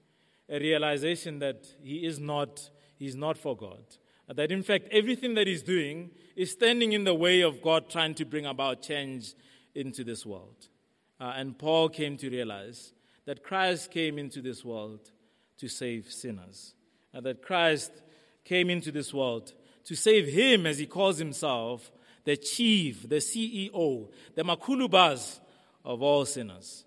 a 0.51 0.59
realization 0.59 1.39
that 1.39 1.67
he 1.81 2.05
is 2.05 2.19
not, 2.19 2.71
he's 2.99 3.15
not 3.15 3.39
for 3.39 3.57
God. 3.57 3.85
That 4.29 4.53
in 4.53 4.63
fact, 4.63 4.89
everything 4.91 5.35
that 5.35 5.47
he's 5.47 5.63
doing 5.63 6.11
is 6.37 6.51
standing 6.51 6.93
in 6.93 7.05
the 7.05 7.15
way 7.15 7.41
of 7.41 7.63
God 7.63 7.89
trying 7.89 8.15
to 8.15 8.25
bring 8.25 8.47
about 8.47 8.83
change 8.83 9.35
into 9.75 10.05
this 10.05 10.27
world. 10.27 10.69
Uh, 11.21 11.35
and 11.37 11.59
Paul 11.59 11.91
came 11.91 12.17
to 12.17 12.31
realize 12.31 12.93
that 13.27 13.43
Christ 13.43 13.91
came 13.91 14.19
into 14.19 14.41
this 14.41 14.65
world 14.65 15.11
to 15.59 15.69
save 15.69 16.11
sinners. 16.11 16.75
and 17.13 17.27
that 17.27 17.43
Christ 17.43 17.93
came 18.45 18.71
into 18.71 18.91
this 18.91 19.13
world 19.13 19.53
to 19.85 19.95
save 19.95 20.29
him, 20.29 20.67
as 20.67 20.79
he 20.79 20.87
calls 20.87 21.19
himself, 21.19 21.91
the 22.25 22.37
chief, 22.37 23.09
the 23.09 23.17
CEO, 23.17 24.09
the 24.35 24.43
makulubaz 24.43 25.41
of 25.85 26.03
all 26.03 26.25
sinners, 26.25 26.85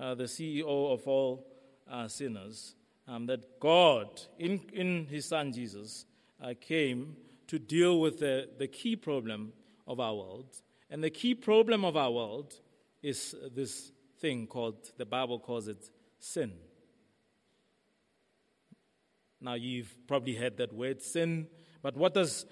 uh, 0.00 0.14
the 0.14 0.24
CEO 0.24 0.92
of 0.92 1.06
all 1.06 1.46
uh, 1.90 2.08
sinners. 2.08 2.74
Um, 3.08 3.26
that 3.26 3.58
God, 3.58 4.08
in, 4.38 4.60
in 4.72 5.06
his 5.06 5.26
son 5.26 5.52
Jesus, 5.52 6.06
uh, 6.40 6.54
came 6.60 7.16
to 7.48 7.58
deal 7.58 8.00
with 8.00 8.20
the, 8.20 8.48
the 8.58 8.68
key 8.68 8.94
problem 8.94 9.52
of 9.86 9.98
our 9.98 10.14
world. 10.14 10.46
And 10.88 11.02
the 11.02 11.10
key 11.10 11.34
problem 11.34 11.84
of 11.84 11.96
our 11.96 12.12
world 12.12 12.54
is 13.02 13.34
this 13.54 13.92
thing 14.18 14.46
called, 14.46 14.76
the 14.98 15.06
Bible 15.06 15.38
calls 15.38 15.68
it 15.68 15.90
sin. 16.18 16.52
Now, 19.40 19.54
you've 19.54 19.94
probably 20.06 20.34
heard 20.34 20.58
that 20.58 20.72
word, 20.72 21.00
sin, 21.00 21.46
but 21.82 21.96
what 21.96 22.12
does, 22.12 22.44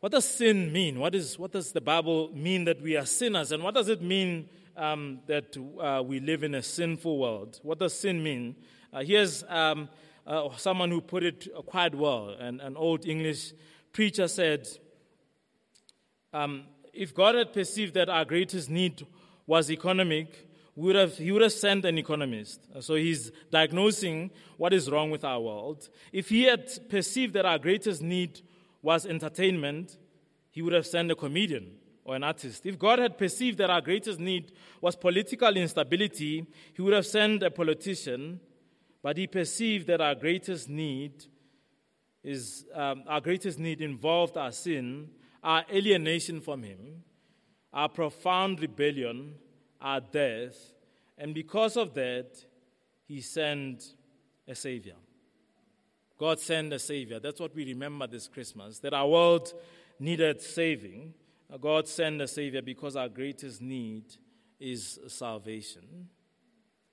what 0.00 0.12
does 0.12 0.26
sin 0.26 0.70
mean? 0.72 0.98
What, 0.98 1.14
is, 1.14 1.38
what 1.38 1.52
does 1.52 1.72
the 1.72 1.80
Bible 1.80 2.30
mean 2.34 2.64
that 2.64 2.82
we 2.82 2.96
are 2.96 3.06
sinners? 3.06 3.50
And 3.50 3.62
what 3.62 3.74
does 3.74 3.88
it 3.88 4.02
mean 4.02 4.50
um, 4.76 5.20
that 5.26 5.56
uh, 5.80 6.02
we 6.02 6.20
live 6.20 6.44
in 6.44 6.54
a 6.54 6.62
sinful 6.62 7.18
world? 7.18 7.58
What 7.62 7.78
does 7.78 7.94
sin 7.98 8.22
mean? 8.22 8.56
Uh, 8.92 9.00
here's 9.00 9.42
um, 9.48 9.88
uh, 10.26 10.50
someone 10.58 10.90
who 10.90 11.00
put 11.00 11.22
it 11.22 11.48
quite 11.64 11.94
well. 11.94 12.36
And 12.38 12.60
an 12.60 12.76
old 12.76 13.06
English 13.06 13.54
preacher 13.92 14.28
said, 14.28 14.68
um, 16.34 16.64
If 16.92 17.14
God 17.14 17.36
had 17.36 17.54
perceived 17.54 17.94
that 17.94 18.10
our 18.10 18.26
greatest 18.26 18.68
need 18.68 19.06
was 19.48 19.70
economic, 19.70 20.46
would 20.76 20.94
have, 20.94 21.16
he 21.16 21.32
would 21.32 21.42
have 21.42 21.52
sent 21.52 21.84
an 21.86 21.98
economist. 21.98 22.60
So 22.80 22.94
he's 22.94 23.32
diagnosing 23.50 24.30
what 24.58 24.72
is 24.72 24.88
wrong 24.88 25.10
with 25.10 25.24
our 25.24 25.40
world. 25.40 25.88
If 26.12 26.28
he 26.28 26.44
had 26.44 26.68
perceived 26.88 27.32
that 27.34 27.46
our 27.46 27.58
greatest 27.58 28.00
need 28.02 28.42
was 28.82 29.06
entertainment, 29.06 29.96
he 30.50 30.62
would 30.62 30.74
have 30.74 30.86
sent 30.86 31.10
a 31.10 31.16
comedian 31.16 31.72
or 32.04 32.14
an 32.14 32.24
artist. 32.24 32.66
If 32.66 32.78
God 32.78 32.98
had 32.98 33.16
perceived 33.16 33.58
that 33.58 33.70
our 33.70 33.80
greatest 33.80 34.20
need 34.20 34.52
was 34.82 34.94
political 34.94 35.56
instability, 35.56 36.46
he 36.74 36.82
would 36.82 36.94
have 36.94 37.06
sent 37.06 37.42
a 37.42 37.50
politician. 37.50 38.38
But 39.02 39.16
he 39.16 39.26
perceived 39.26 39.86
that 39.86 40.02
our 40.02 40.14
greatest 40.14 40.68
need 40.68 41.24
is 42.22 42.66
um, 42.74 43.04
our 43.08 43.22
greatest 43.22 43.58
need 43.58 43.80
involved 43.80 44.36
our 44.36 44.52
sin, 44.52 45.08
our 45.42 45.64
alienation 45.72 46.40
from 46.42 46.62
him, 46.62 47.02
our 47.72 47.88
profound 47.88 48.60
rebellion 48.60 49.34
our 49.80 50.00
death, 50.00 50.72
and 51.16 51.34
because 51.34 51.76
of 51.76 51.94
that, 51.94 52.44
He 53.06 53.20
sent 53.20 53.94
a 54.46 54.54
Savior. 54.54 54.96
God 56.18 56.40
sent 56.40 56.72
a 56.72 56.78
Savior. 56.78 57.20
That's 57.20 57.40
what 57.40 57.54
we 57.54 57.64
remember 57.66 58.06
this 58.06 58.26
Christmas, 58.26 58.80
that 58.80 58.92
our 58.92 59.08
world 59.08 59.52
needed 60.00 60.40
saving. 60.40 61.14
God 61.60 61.86
sent 61.88 62.20
a 62.20 62.28
Savior 62.28 62.60
because 62.60 62.96
our 62.96 63.08
greatest 63.08 63.62
need 63.62 64.04
is 64.60 64.98
salvation. 65.06 66.08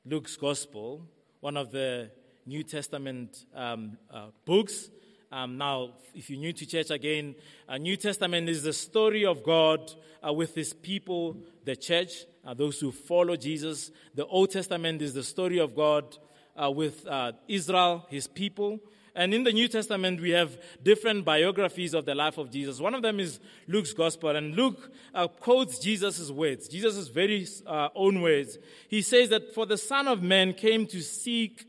Luke's 0.05 0.37
Gospel, 0.37 1.07
one 1.39 1.57
of 1.57 1.71
the 1.71 2.11
New 2.45 2.63
Testament 2.63 3.47
um, 3.55 3.97
uh, 4.13 4.27
books, 4.45 4.91
um, 5.35 5.57
now, 5.57 5.89
if 6.13 6.29
you're 6.29 6.39
new 6.39 6.53
to 6.53 6.65
church 6.65 6.91
again, 6.91 7.35
uh, 7.67 7.77
New 7.77 7.97
Testament 7.97 8.47
is 8.47 8.63
the 8.63 8.71
story 8.71 9.25
of 9.25 9.43
God 9.43 9.91
uh, 10.25 10.31
with 10.31 10.55
His 10.55 10.71
people, 10.71 11.35
the 11.65 11.75
church, 11.75 12.23
uh, 12.45 12.53
those 12.53 12.79
who 12.79 12.89
follow 12.89 13.35
Jesus. 13.35 13.91
The 14.13 14.25
Old 14.27 14.51
Testament 14.51 15.01
is 15.01 15.13
the 15.13 15.23
story 15.23 15.59
of 15.59 15.75
God 15.75 16.17
uh, 16.55 16.71
with 16.71 17.05
uh, 17.05 17.33
Israel, 17.49 18.05
His 18.09 18.27
people. 18.27 18.79
And 19.13 19.33
in 19.33 19.43
the 19.43 19.51
New 19.51 19.67
Testament, 19.67 20.21
we 20.21 20.29
have 20.29 20.57
different 20.81 21.25
biographies 21.25 21.93
of 21.93 22.05
the 22.05 22.15
life 22.15 22.37
of 22.37 22.49
Jesus. 22.49 22.79
One 22.79 22.95
of 22.95 23.01
them 23.01 23.19
is 23.19 23.41
Luke's 23.67 23.91
Gospel, 23.91 24.37
and 24.37 24.55
Luke 24.55 24.89
uh, 25.13 25.27
quotes 25.27 25.79
Jesus' 25.79 26.31
words, 26.31 26.69
Jesus' 26.69 27.09
very 27.09 27.45
own 27.67 28.21
words. 28.21 28.57
He 28.87 29.01
says 29.01 29.27
that 29.29 29.53
for 29.53 29.65
the 29.65 29.77
Son 29.77 30.07
of 30.07 30.23
Man 30.23 30.53
came 30.53 30.87
to 30.87 31.01
seek, 31.01 31.65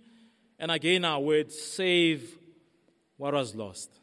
and 0.57 0.71
again 0.71 1.05
our 1.05 1.19
word, 1.19 1.51
save 1.51 2.39
what 3.17 3.35
was 3.35 3.55
lost. 3.55 4.01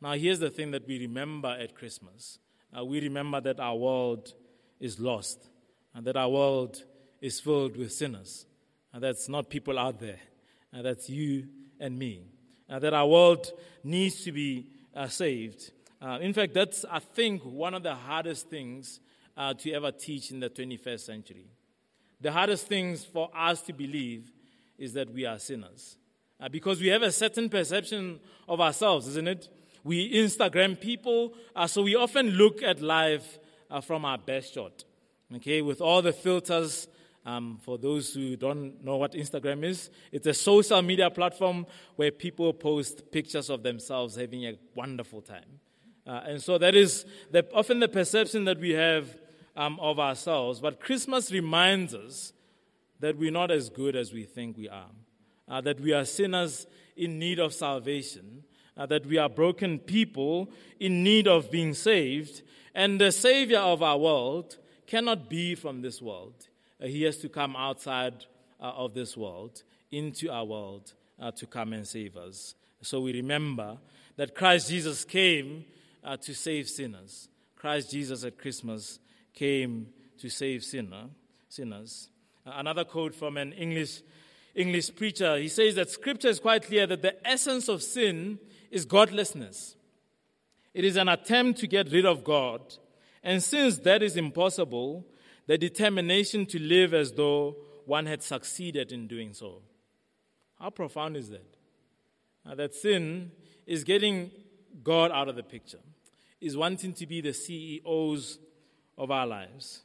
Now, 0.00 0.12
here's 0.12 0.38
the 0.38 0.50
thing 0.50 0.70
that 0.70 0.86
we 0.86 0.98
remember 0.98 1.48
at 1.48 1.74
Christmas 1.74 2.38
uh, 2.76 2.84
we 2.84 3.00
remember 3.00 3.40
that 3.40 3.58
our 3.58 3.74
world 3.74 4.32
is 4.78 5.00
lost 5.00 5.48
and 5.94 6.06
that 6.06 6.16
our 6.16 6.28
world 6.28 6.82
is 7.20 7.40
filled 7.40 7.76
with 7.76 7.92
sinners. 7.92 8.46
And 8.92 9.02
that's 9.02 9.28
not 9.28 9.50
people 9.50 9.78
out 9.78 10.00
there, 10.00 10.18
and 10.72 10.84
that's 10.84 11.08
you 11.08 11.48
and 11.78 11.98
me. 11.98 12.26
And 12.68 12.82
that 12.82 12.94
our 12.94 13.06
world 13.06 13.52
needs 13.84 14.24
to 14.24 14.32
be 14.32 14.68
uh, 14.94 15.08
saved. 15.08 15.70
Uh, 16.02 16.18
in 16.20 16.32
fact, 16.32 16.54
that's, 16.54 16.84
I 16.90 16.98
think, 16.98 17.42
one 17.42 17.74
of 17.74 17.82
the 17.82 17.94
hardest 17.94 18.48
things 18.48 19.00
uh, 19.36 19.54
to 19.54 19.72
ever 19.72 19.92
teach 19.92 20.30
in 20.30 20.40
the 20.40 20.50
21st 20.50 21.00
century. 21.00 21.46
The 22.20 22.32
hardest 22.32 22.66
things 22.66 23.04
for 23.04 23.30
us 23.34 23.62
to 23.62 23.72
believe 23.72 24.32
is 24.76 24.92
that 24.94 25.12
we 25.12 25.24
are 25.24 25.38
sinners. 25.38 25.96
Uh, 26.40 26.48
because 26.48 26.80
we 26.80 26.88
have 26.88 27.02
a 27.02 27.12
certain 27.12 27.48
perception 27.48 28.18
of 28.48 28.60
ourselves, 28.60 29.06
isn't 29.08 29.28
it? 29.28 29.48
We 29.84 30.12
Instagram 30.14 30.80
people, 30.80 31.34
uh, 31.54 31.66
so 31.66 31.82
we 31.82 31.96
often 31.96 32.30
look 32.30 32.62
at 32.62 32.80
life 32.80 33.38
uh, 33.70 33.80
from 33.80 34.04
our 34.04 34.18
best 34.18 34.54
shot. 34.54 34.84
Okay, 35.36 35.62
with 35.62 35.80
all 35.80 36.02
the 36.02 36.12
filters. 36.12 36.88
Um, 37.26 37.58
for 37.62 37.76
those 37.76 38.14
who 38.14 38.34
don't 38.34 38.82
know 38.82 38.96
what 38.96 39.12
Instagram 39.12 39.62
is, 39.62 39.90
it's 40.10 40.26
a 40.26 40.32
social 40.32 40.80
media 40.80 41.10
platform 41.10 41.66
where 41.96 42.10
people 42.10 42.54
post 42.54 43.12
pictures 43.12 43.50
of 43.50 43.62
themselves 43.62 44.16
having 44.16 44.46
a 44.46 44.54
wonderful 44.74 45.20
time. 45.20 45.60
Uh, 46.06 46.22
and 46.26 46.42
so 46.42 46.56
that 46.56 46.74
is 46.74 47.04
the, 47.30 47.46
often 47.54 47.78
the 47.78 47.88
perception 47.88 48.46
that 48.46 48.58
we 48.58 48.70
have 48.70 49.18
um, 49.54 49.78
of 49.80 49.98
ourselves. 49.98 50.60
But 50.60 50.80
Christmas 50.80 51.30
reminds 51.30 51.94
us 51.94 52.32
that 53.00 53.18
we're 53.18 53.30
not 53.30 53.50
as 53.50 53.68
good 53.68 53.96
as 53.96 54.14
we 54.14 54.24
think 54.24 54.56
we 54.56 54.70
are 54.70 54.88
uh, 55.50 55.60
that 55.60 55.80
we 55.80 55.92
are 55.92 56.04
sinners 56.04 56.66
in 56.96 57.18
need 57.18 57.38
of 57.38 57.52
salvation, 57.52 58.44
uh, 58.76 58.86
that 58.86 59.04
we 59.04 59.18
are 59.18 59.28
broken 59.28 59.78
people 59.78 60.50
in 60.78 61.02
need 61.02 61.26
of 61.26 61.50
being 61.50 61.74
saved, 61.74 62.42
and 62.74 63.00
the 63.00 63.10
Savior 63.10 63.58
of 63.58 63.82
our 63.82 63.98
world 63.98 64.56
cannot 64.86 65.28
be 65.28 65.54
from 65.54 65.82
this 65.82 66.00
world. 66.00 66.48
Uh, 66.80 66.86
he 66.86 67.02
has 67.02 67.18
to 67.18 67.28
come 67.28 67.56
outside 67.56 68.24
uh, 68.60 68.64
of 68.64 68.94
this 68.94 69.16
world 69.16 69.62
into 69.90 70.30
our 70.30 70.44
world 70.44 70.92
uh, 71.20 71.30
to 71.32 71.46
come 71.46 71.72
and 71.72 71.86
save 71.86 72.16
us. 72.16 72.54
So 72.82 73.00
we 73.00 73.12
remember 73.12 73.78
that 74.16 74.34
Christ 74.34 74.70
Jesus 74.70 75.04
came 75.04 75.64
uh, 76.04 76.16
to 76.18 76.34
save 76.34 76.68
sinners. 76.68 77.28
Christ 77.56 77.90
Jesus 77.90 78.24
at 78.24 78.38
Christmas 78.38 79.00
came 79.34 79.88
to 80.18 80.28
save 80.28 80.62
sinner, 80.64 81.06
sinners. 81.48 82.08
another 82.46 82.84
quote 82.84 83.14
from 83.14 83.36
an 83.36 83.52
English 83.52 84.02
English 84.54 84.94
preacher, 84.96 85.36
he 85.36 85.48
says 85.48 85.76
that 85.76 85.90
scripture 85.90 86.28
is 86.28 86.40
quite 86.40 86.64
clear 86.66 86.86
that 86.86 87.02
the 87.02 87.26
essence 87.26 87.68
of 87.68 87.82
sin 87.82 88.38
is 88.70 88.84
godlessness. 88.84 89.76
It 90.74 90.84
is 90.84 90.96
an 90.96 91.08
attempt 91.08 91.60
to 91.60 91.66
get 91.66 91.90
rid 91.90 92.06
of 92.06 92.24
God. 92.24 92.60
And 93.22 93.42
since 93.42 93.78
that 93.78 94.02
is 94.02 94.16
impossible, 94.16 95.06
the 95.46 95.58
determination 95.58 96.46
to 96.46 96.58
live 96.58 96.94
as 96.94 97.12
though 97.12 97.56
one 97.84 98.06
had 98.06 98.22
succeeded 98.22 98.92
in 98.92 99.08
doing 99.08 99.34
so. 99.34 99.62
How 100.58 100.70
profound 100.70 101.16
is 101.16 101.30
that? 101.30 101.56
Uh, 102.46 102.54
that 102.54 102.74
sin 102.74 103.32
is 103.66 103.84
getting 103.84 104.30
God 104.82 105.10
out 105.10 105.28
of 105.28 105.36
the 105.36 105.42
picture, 105.42 105.80
is 106.40 106.56
wanting 106.56 106.92
to 106.94 107.06
be 107.06 107.20
the 107.20 107.32
CEOs 107.32 108.38
of 108.96 109.10
our 109.10 109.26
lives. 109.26 109.82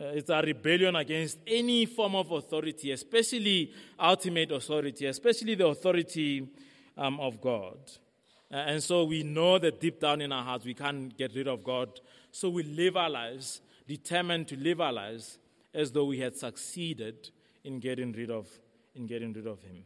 Uh, 0.00 0.12
it's 0.14 0.30
a 0.30 0.40
rebellion 0.40 0.94
against 0.94 1.38
any 1.46 1.84
form 1.84 2.14
of 2.14 2.30
authority, 2.30 2.92
especially 2.92 3.72
ultimate 3.98 4.52
authority, 4.52 5.06
especially 5.06 5.56
the 5.56 5.66
authority 5.66 6.46
um, 6.96 7.18
of 7.18 7.40
God. 7.40 7.78
Uh, 8.50 8.56
and 8.56 8.82
so 8.82 9.04
we 9.04 9.22
know 9.24 9.58
that 9.58 9.80
deep 9.80 10.00
down 10.00 10.20
in 10.20 10.32
our 10.32 10.44
hearts 10.44 10.64
we 10.64 10.74
can't 10.74 11.16
get 11.16 11.34
rid 11.34 11.48
of 11.48 11.64
God. 11.64 12.00
So 12.30 12.48
we 12.48 12.62
live 12.62 12.96
our 12.96 13.10
lives, 13.10 13.60
determined 13.86 14.46
to 14.48 14.56
live 14.56 14.80
our 14.80 14.92
lives 14.92 15.38
as 15.74 15.90
though 15.90 16.04
we 16.04 16.20
had 16.20 16.36
succeeded 16.36 17.30
in 17.64 17.80
getting 17.80 18.12
rid 18.12 18.30
of, 18.30 18.48
in 18.94 19.06
getting 19.06 19.32
rid 19.32 19.46
of 19.46 19.60
Him. 19.62 19.82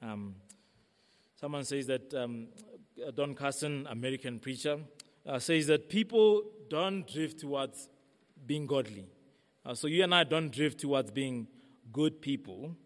Um, 0.00 0.34
someone 1.38 1.64
says 1.64 1.86
that 1.88 2.14
um, 2.14 2.46
Don 3.14 3.34
Carson, 3.34 3.86
American 3.90 4.38
preacher, 4.38 4.78
uh, 5.26 5.38
says 5.38 5.66
that 5.66 5.88
people 5.88 6.44
don't 6.68 7.06
drift 7.06 7.40
towards 7.40 7.88
being 8.46 8.66
godly. 8.66 9.06
Uh, 9.64 9.74
so 9.74 9.86
you 9.86 10.02
and 10.02 10.14
I 10.14 10.24
don't 10.24 10.50
drift 10.50 10.80
towards 10.80 11.10
being 11.10 11.46
good 11.92 12.20
people. 12.20 12.76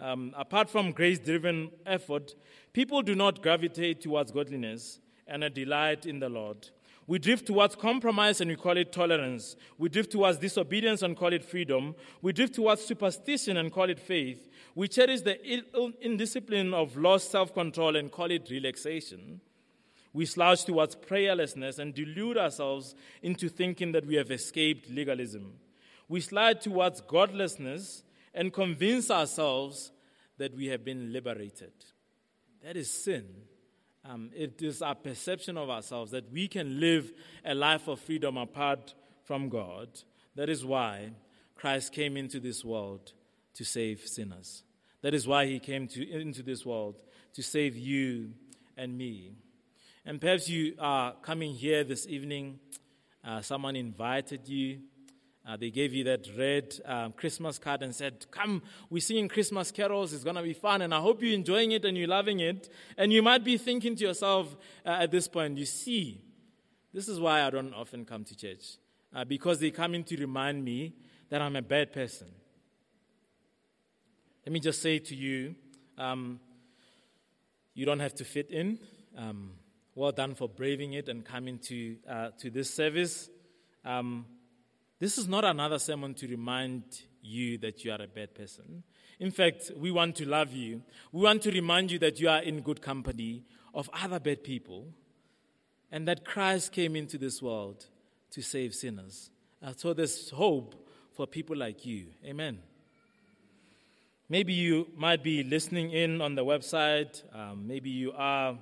Um, 0.00 0.34
apart 0.36 0.68
from 0.68 0.92
grace 0.92 1.18
driven 1.18 1.70
effort, 1.86 2.34
people 2.72 3.02
do 3.02 3.14
not 3.14 3.42
gravitate 3.42 4.02
towards 4.02 4.30
godliness 4.30 5.00
and 5.26 5.42
a 5.42 5.50
delight 5.50 6.06
in 6.06 6.20
the 6.20 6.28
Lord. 6.28 6.68
We 7.06 7.18
drift 7.18 7.46
towards 7.46 7.74
compromise 7.74 8.42
and 8.42 8.50
we 8.50 8.56
call 8.56 8.76
it 8.76 8.92
tolerance. 8.92 9.56
We 9.78 9.88
drift 9.88 10.12
towards 10.12 10.36
disobedience 10.38 11.00
and 11.00 11.16
call 11.16 11.32
it 11.32 11.42
freedom. 11.42 11.94
We 12.20 12.34
drift 12.34 12.54
towards 12.54 12.82
superstition 12.84 13.56
and 13.56 13.72
call 13.72 13.88
it 13.88 13.98
faith. 13.98 14.46
We 14.74 14.88
cherish 14.88 15.22
the 15.22 15.38
indiscipline 16.02 16.74
of 16.74 16.98
lost 16.98 17.30
self 17.30 17.54
control 17.54 17.96
and 17.96 18.12
call 18.12 18.30
it 18.30 18.50
relaxation. 18.50 19.40
We 20.12 20.26
slouch 20.26 20.64
towards 20.66 20.96
prayerlessness 20.96 21.78
and 21.78 21.94
delude 21.94 22.36
ourselves 22.36 22.94
into 23.22 23.48
thinking 23.48 23.92
that 23.92 24.04
we 24.04 24.16
have 24.16 24.30
escaped 24.30 24.90
legalism. 24.90 25.54
We 26.08 26.20
slide 26.20 26.60
towards 26.60 27.00
godlessness 27.02 28.02
and 28.34 28.52
convince 28.52 29.10
ourselves 29.10 29.92
that 30.38 30.54
we 30.54 30.66
have 30.66 30.84
been 30.84 31.12
liberated. 31.12 31.72
That 32.64 32.76
is 32.76 32.90
sin. 32.90 33.26
Um, 34.04 34.30
it 34.34 34.62
is 34.62 34.80
our 34.80 34.94
perception 34.94 35.58
of 35.58 35.68
ourselves 35.68 36.12
that 36.12 36.32
we 36.32 36.48
can 36.48 36.80
live 36.80 37.12
a 37.44 37.54
life 37.54 37.88
of 37.88 38.00
freedom 38.00 38.36
apart 38.36 38.94
from 39.24 39.48
God. 39.48 39.88
That 40.34 40.48
is 40.48 40.64
why 40.64 41.10
Christ 41.54 41.92
came 41.92 42.16
into 42.16 42.40
this 42.40 42.64
world 42.64 43.12
to 43.54 43.64
save 43.64 44.00
sinners. 44.00 44.62
That 45.02 45.14
is 45.14 45.26
why 45.26 45.46
he 45.46 45.58
came 45.58 45.88
to, 45.88 46.08
into 46.08 46.42
this 46.42 46.64
world 46.64 46.96
to 47.34 47.42
save 47.42 47.76
you 47.76 48.32
and 48.76 48.96
me. 48.96 49.32
And 50.06 50.20
perhaps 50.20 50.48
you 50.48 50.74
are 50.78 51.14
coming 51.22 51.52
here 51.52 51.84
this 51.84 52.06
evening, 52.06 52.60
uh, 53.24 53.42
someone 53.42 53.76
invited 53.76 54.48
you. 54.48 54.80
Uh, 55.48 55.56
they 55.56 55.70
gave 55.70 55.94
you 55.94 56.04
that 56.04 56.28
red 56.36 56.78
um, 56.84 57.10
Christmas 57.12 57.58
card 57.58 57.82
and 57.82 57.94
said, 57.94 58.26
Come, 58.30 58.62
we're 58.90 59.00
singing 59.00 59.28
Christmas 59.28 59.70
carols. 59.70 60.12
It's 60.12 60.22
going 60.22 60.36
to 60.36 60.42
be 60.42 60.52
fun. 60.52 60.82
And 60.82 60.92
I 60.92 61.00
hope 61.00 61.22
you're 61.22 61.32
enjoying 61.32 61.72
it 61.72 61.86
and 61.86 61.96
you're 61.96 62.06
loving 62.06 62.40
it. 62.40 62.68
And 62.98 63.14
you 63.14 63.22
might 63.22 63.44
be 63.44 63.56
thinking 63.56 63.96
to 63.96 64.04
yourself 64.04 64.54
uh, 64.84 64.90
at 64.90 65.10
this 65.10 65.26
point, 65.26 65.56
You 65.56 65.64
see, 65.64 66.20
this 66.92 67.08
is 67.08 67.18
why 67.18 67.46
I 67.46 67.48
don't 67.48 67.72
often 67.72 68.04
come 68.04 68.24
to 68.24 68.36
church. 68.36 68.76
Uh, 69.14 69.24
because 69.24 69.58
they 69.58 69.70
come 69.70 69.94
in 69.94 70.04
to 70.04 70.18
remind 70.18 70.62
me 70.62 70.92
that 71.30 71.40
I'm 71.40 71.56
a 71.56 71.62
bad 71.62 71.94
person. 71.94 72.28
Let 74.44 74.52
me 74.52 74.60
just 74.60 74.82
say 74.82 74.98
to 74.98 75.14
you, 75.14 75.54
um, 75.96 76.40
you 77.72 77.86
don't 77.86 78.00
have 78.00 78.14
to 78.16 78.24
fit 78.24 78.50
in. 78.50 78.80
Um, 79.16 79.52
well 79.94 80.12
done 80.12 80.34
for 80.34 80.46
braving 80.46 80.92
it 80.92 81.08
and 81.08 81.24
coming 81.24 81.58
to, 81.58 81.96
uh, 82.06 82.28
to 82.38 82.50
this 82.50 82.72
service. 82.72 83.30
Um, 83.82 84.26
this 84.98 85.18
is 85.18 85.28
not 85.28 85.44
another 85.44 85.78
sermon 85.78 86.14
to 86.14 86.26
remind 86.26 86.82
you 87.22 87.58
that 87.58 87.84
you 87.84 87.92
are 87.92 88.02
a 88.02 88.08
bad 88.08 88.34
person. 88.34 88.82
In 89.20 89.30
fact, 89.30 89.70
we 89.76 89.90
want 89.90 90.16
to 90.16 90.28
love 90.28 90.52
you. 90.52 90.82
We 91.12 91.22
want 91.22 91.42
to 91.42 91.50
remind 91.50 91.90
you 91.90 91.98
that 92.00 92.20
you 92.20 92.28
are 92.28 92.42
in 92.42 92.60
good 92.60 92.80
company 92.80 93.44
of 93.74 93.90
other 93.92 94.20
bad 94.20 94.42
people 94.44 94.86
and 95.90 96.06
that 96.08 96.24
Christ 96.24 96.72
came 96.72 96.96
into 96.96 97.18
this 97.18 97.42
world 97.42 97.86
to 98.30 98.42
save 98.42 98.74
sinners. 98.74 99.30
Uh, 99.62 99.72
so 99.76 99.92
there's 99.92 100.30
hope 100.30 100.88
for 101.12 101.26
people 101.26 101.56
like 101.56 101.84
you. 101.84 102.06
Amen. 102.24 102.58
Maybe 104.28 104.52
you 104.52 104.88
might 104.96 105.22
be 105.22 105.42
listening 105.42 105.90
in 105.90 106.20
on 106.20 106.34
the 106.34 106.44
website. 106.44 107.22
Um, 107.34 107.66
maybe 107.66 107.90
you 107.90 108.12
are 108.12 108.58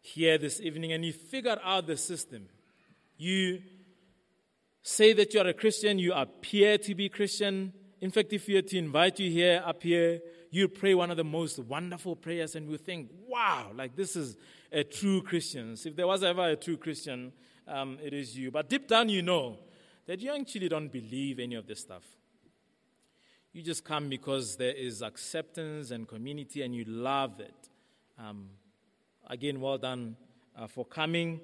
here 0.00 0.38
this 0.38 0.60
evening 0.60 0.92
and 0.92 1.04
you 1.04 1.12
figured 1.12 1.58
out 1.62 1.86
the 1.86 1.96
system. 1.96 2.48
You 3.18 3.60
say 4.82 5.12
that 5.12 5.32
you 5.32 5.40
are 5.40 5.46
a 5.46 5.54
Christian, 5.54 5.98
you 5.98 6.12
appear 6.12 6.78
to 6.78 6.94
be 6.94 7.08
Christian. 7.08 7.72
In 8.00 8.10
fact, 8.10 8.32
if 8.32 8.48
you 8.48 8.56
were 8.56 8.62
to 8.62 8.78
invite 8.78 9.20
you 9.20 9.30
here, 9.30 9.62
up 9.64 9.82
here, 9.82 10.20
you 10.50 10.68
pray 10.68 10.94
one 10.94 11.10
of 11.10 11.16
the 11.16 11.24
most 11.24 11.58
wonderful 11.58 12.16
prayers, 12.16 12.56
and 12.56 12.68
we 12.68 12.76
think, 12.76 13.10
wow, 13.26 13.70
like 13.74 13.96
this 13.96 14.16
is 14.16 14.36
a 14.70 14.84
true 14.84 15.22
Christian. 15.22 15.76
If 15.84 15.96
there 15.96 16.06
was 16.06 16.22
ever 16.22 16.50
a 16.50 16.56
true 16.56 16.76
Christian, 16.76 17.32
um, 17.66 17.98
it 18.02 18.12
is 18.12 18.36
you. 18.36 18.50
But 18.50 18.68
deep 18.68 18.88
down, 18.88 19.08
you 19.08 19.22
know 19.22 19.58
that 20.06 20.20
you 20.20 20.34
actually 20.34 20.68
don't 20.68 20.92
believe 20.92 21.38
any 21.38 21.54
of 21.54 21.66
this 21.66 21.80
stuff. 21.80 22.04
You 23.52 23.62
just 23.62 23.84
come 23.84 24.08
because 24.08 24.56
there 24.56 24.72
is 24.72 25.02
acceptance 25.02 25.90
and 25.90 26.08
community, 26.08 26.62
and 26.62 26.74
you 26.74 26.84
love 26.84 27.38
it. 27.38 27.68
Um, 28.18 28.48
again, 29.28 29.60
well 29.60 29.78
done 29.78 30.16
uh, 30.56 30.66
for 30.66 30.84
coming. 30.84 31.40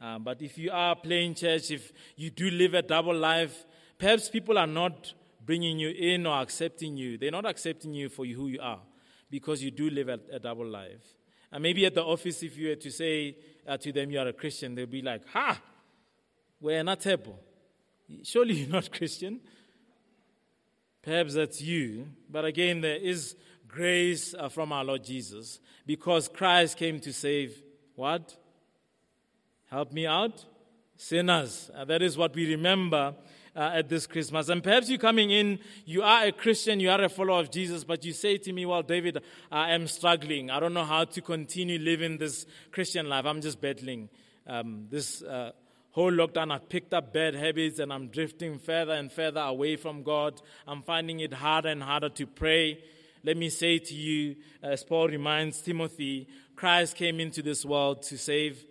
Uh, 0.00 0.18
but 0.18 0.40
if 0.40 0.56
you 0.56 0.70
are 0.72 0.96
playing 0.96 1.34
church, 1.34 1.70
if 1.70 1.92
you 2.16 2.30
do 2.30 2.50
live 2.50 2.74
a 2.74 2.82
double 2.82 3.14
life, 3.14 3.66
perhaps 3.98 4.28
people 4.28 4.56
are 4.56 4.66
not 4.66 5.12
bringing 5.44 5.78
you 5.78 5.90
in 5.90 6.26
or 6.26 6.40
accepting 6.40 6.96
you. 6.96 7.18
They're 7.18 7.30
not 7.30 7.46
accepting 7.46 7.92
you 7.92 8.08
for 8.08 8.24
who 8.24 8.48
you 8.48 8.60
are 8.62 8.80
because 9.30 9.62
you 9.62 9.70
do 9.70 9.90
live 9.90 10.08
a, 10.08 10.18
a 10.32 10.38
double 10.38 10.66
life. 10.66 11.04
And 11.52 11.62
maybe 11.62 11.84
at 11.84 11.94
the 11.94 12.04
office, 12.04 12.42
if 12.42 12.56
you 12.56 12.68
were 12.68 12.76
to 12.76 12.90
say 12.90 13.36
uh, 13.66 13.76
to 13.78 13.92
them 13.92 14.10
you 14.10 14.18
are 14.20 14.28
a 14.28 14.32
Christian, 14.32 14.74
they'll 14.74 14.86
be 14.86 15.02
like, 15.02 15.26
Ha, 15.28 15.60
we're 16.60 16.82
not 16.82 17.06
able. 17.06 17.38
Surely 18.22 18.54
you're 18.54 18.68
not 18.68 18.90
Christian. 18.96 19.40
Perhaps 21.02 21.34
that's 21.34 21.60
you. 21.60 22.08
But 22.28 22.44
again, 22.44 22.80
there 22.80 22.96
is 22.96 23.36
grace 23.66 24.34
uh, 24.38 24.48
from 24.48 24.72
our 24.72 24.84
Lord 24.84 25.04
Jesus 25.04 25.60
because 25.86 26.28
Christ 26.28 26.76
came 26.76 27.00
to 27.00 27.12
save 27.12 27.62
what? 27.94 28.36
Help 29.70 29.92
me 29.92 30.04
out? 30.04 30.44
Sinners. 30.96 31.70
Uh, 31.72 31.84
that 31.84 32.02
is 32.02 32.18
what 32.18 32.34
we 32.34 32.50
remember 32.50 33.14
uh, 33.54 33.70
at 33.74 33.88
this 33.88 34.04
Christmas. 34.04 34.48
And 34.48 34.64
perhaps 34.64 34.88
you're 34.88 34.98
coming 34.98 35.30
in, 35.30 35.60
you 35.84 36.02
are 36.02 36.24
a 36.24 36.32
Christian, 36.32 36.80
you 36.80 36.90
are 36.90 37.00
a 37.00 37.08
follower 37.08 37.38
of 37.38 37.52
Jesus, 37.52 37.84
but 37.84 38.04
you 38.04 38.12
say 38.12 38.36
to 38.38 38.52
me, 38.52 38.66
Well, 38.66 38.82
David, 38.82 39.22
I 39.48 39.70
am 39.70 39.86
struggling. 39.86 40.50
I 40.50 40.58
don't 40.58 40.74
know 40.74 40.84
how 40.84 41.04
to 41.04 41.20
continue 41.22 41.78
living 41.78 42.18
this 42.18 42.46
Christian 42.72 43.08
life. 43.08 43.24
I'm 43.26 43.40
just 43.40 43.60
battling 43.60 44.08
um, 44.46 44.86
this. 44.90 45.22
Uh, 45.22 45.52
whole 45.92 46.12
lockdown, 46.12 46.52
I've 46.52 46.68
picked 46.68 46.94
up 46.94 47.12
bad 47.12 47.34
habits 47.34 47.80
and 47.80 47.92
I'm 47.92 48.08
drifting 48.08 48.60
further 48.60 48.92
and 48.92 49.10
further 49.10 49.40
away 49.40 49.74
from 49.74 50.04
God. 50.04 50.40
I'm 50.64 50.82
finding 50.82 51.18
it 51.18 51.32
harder 51.32 51.68
and 51.68 51.82
harder 51.82 52.08
to 52.10 52.28
pray 52.28 52.78
let 53.22 53.36
me 53.36 53.50
say 53.50 53.78
to 53.78 53.94
you, 53.94 54.36
as 54.62 54.82
Paul 54.82 55.08
reminds 55.08 55.60
Timothy, 55.60 56.26
Christ 56.56 56.96
came 56.96 57.20
into 57.20 57.42
this 57.42 57.66
world 57.66 58.02
to 58.04 58.16
save 58.16 58.64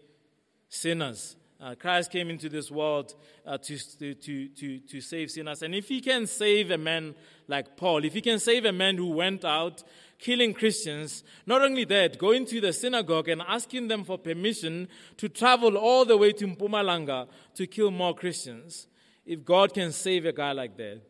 sinners. 0.70 1.36
Uh, 1.62 1.76
Christ 1.76 2.10
came 2.10 2.30
into 2.30 2.48
this 2.48 2.72
world 2.72 3.14
uh, 3.46 3.58
to, 3.58 3.78
to, 4.14 4.48
to, 4.48 4.80
to 4.80 5.02
save 5.02 5.30
sinners. 5.30 5.62
And 5.62 5.76
if 5.76 5.90
he 5.90 6.00
can 6.00 6.26
save 6.26 6.72
a 6.72 6.78
man 6.78 7.16
like 7.50 7.76
Paul, 7.76 8.06
if 8.06 8.14
he 8.14 8.22
can 8.22 8.40
save 8.40 8.64
a 8.64 8.72
man 8.72 8.96
who 8.96 9.08
went 9.08 9.44
out 9.44 9.84
killing 10.20 10.54
Christians, 10.54 11.24
not 11.46 11.62
only 11.62 11.84
that, 11.86 12.18
going 12.18 12.46
to 12.46 12.62
the 12.62 12.72
synagogue 12.72 13.28
and 13.28 13.42
asking 13.42 13.90
them 13.90 14.06
for 14.06 14.18
permission 14.18 14.88
to 15.18 15.28
travel 15.28 15.76
all 15.76 16.06
the 16.06 16.16
way 16.16 16.32
to 16.32 16.48
Mpumalanga 16.48 17.28
to 17.56 17.68
kill 17.68 17.92
more 17.92 18.16
Christians, 18.16 18.88
if 19.26 19.44
God 19.44 19.74
can 19.74 19.92
save 19.92 20.26
a 20.26 20.32
guy 20.32 20.54
like 20.54 20.78
that, 20.78 21.02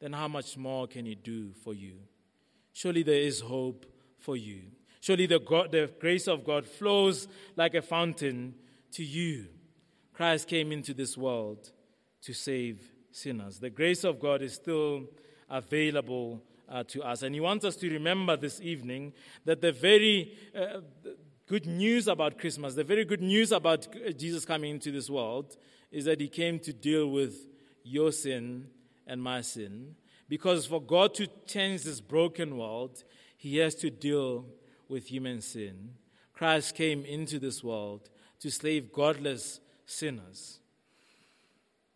then 0.00 0.12
how 0.12 0.28
much 0.28 0.56
more 0.56 0.86
can 0.86 1.06
he 1.06 1.16
do 1.16 1.52
for 1.64 1.74
you? 1.74 1.94
Surely 2.72 3.02
there 3.02 3.20
is 3.20 3.40
hope 3.40 3.84
for 4.18 4.36
you. 4.36 4.62
Surely 5.00 5.26
the, 5.26 5.40
God, 5.40 5.72
the 5.72 5.90
grace 6.00 6.28
of 6.28 6.44
God 6.44 6.66
flows 6.66 7.26
like 7.56 7.74
a 7.74 7.82
fountain 7.82 8.54
to 8.92 9.04
you. 9.04 9.46
Christ 10.12 10.48
came 10.48 10.72
into 10.72 10.94
this 10.94 11.16
world 11.16 11.70
to 12.22 12.32
save 12.32 12.82
sinners. 13.10 13.58
The 13.58 13.70
grace 13.70 14.04
of 14.04 14.20
God 14.20 14.42
is 14.42 14.54
still 14.54 15.04
available 15.48 16.42
uh, 16.68 16.84
to 16.88 17.02
us. 17.02 17.22
And 17.22 17.34
He 17.34 17.40
wants 17.40 17.64
us 17.64 17.76
to 17.76 17.90
remember 17.90 18.36
this 18.36 18.60
evening 18.60 19.12
that 19.44 19.60
the 19.60 19.72
very 19.72 20.36
uh, 20.54 20.80
good 21.46 21.66
news 21.66 22.08
about 22.08 22.38
Christmas, 22.38 22.74
the 22.74 22.84
very 22.84 23.04
good 23.04 23.22
news 23.22 23.52
about 23.52 23.86
Jesus 24.18 24.44
coming 24.44 24.72
into 24.72 24.90
this 24.90 25.10
world, 25.10 25.56
is 25.90 26.04
that 26.06 26.20
He 26.20 26.28
came 26.28 26.58
to 26.60 26.72
deal 26.72 27.08
with 27.08 27.34
your 27.82 28.12
sin 28.12 28.68
and 29.06 29.22
my 29.22 29.40
sin 29.40 29.96
because 30.32 30.64
for 30.64 30.80
God 30.80 31.12
to 31.16 31.26
change 31.46 31.82
this 31.82 32.00
broken 32.00 32.56
world, 32.56 33.04
he 33.36 33.58
has 33.58 33.74
to 33.74 33.90
deal 33.90 34.46
with 34.88 35.08
human 35.08 35.42
sin. 35.42 35.90
Christ 36.32 36.74
came 36.74 37.04
into 37.04 37.38
this 37.38 37.62
world 37.62 38.08
to 38.42 38.50
save 38.50 38.92
godless 38.92 39.60
sinners. 39.86 40.58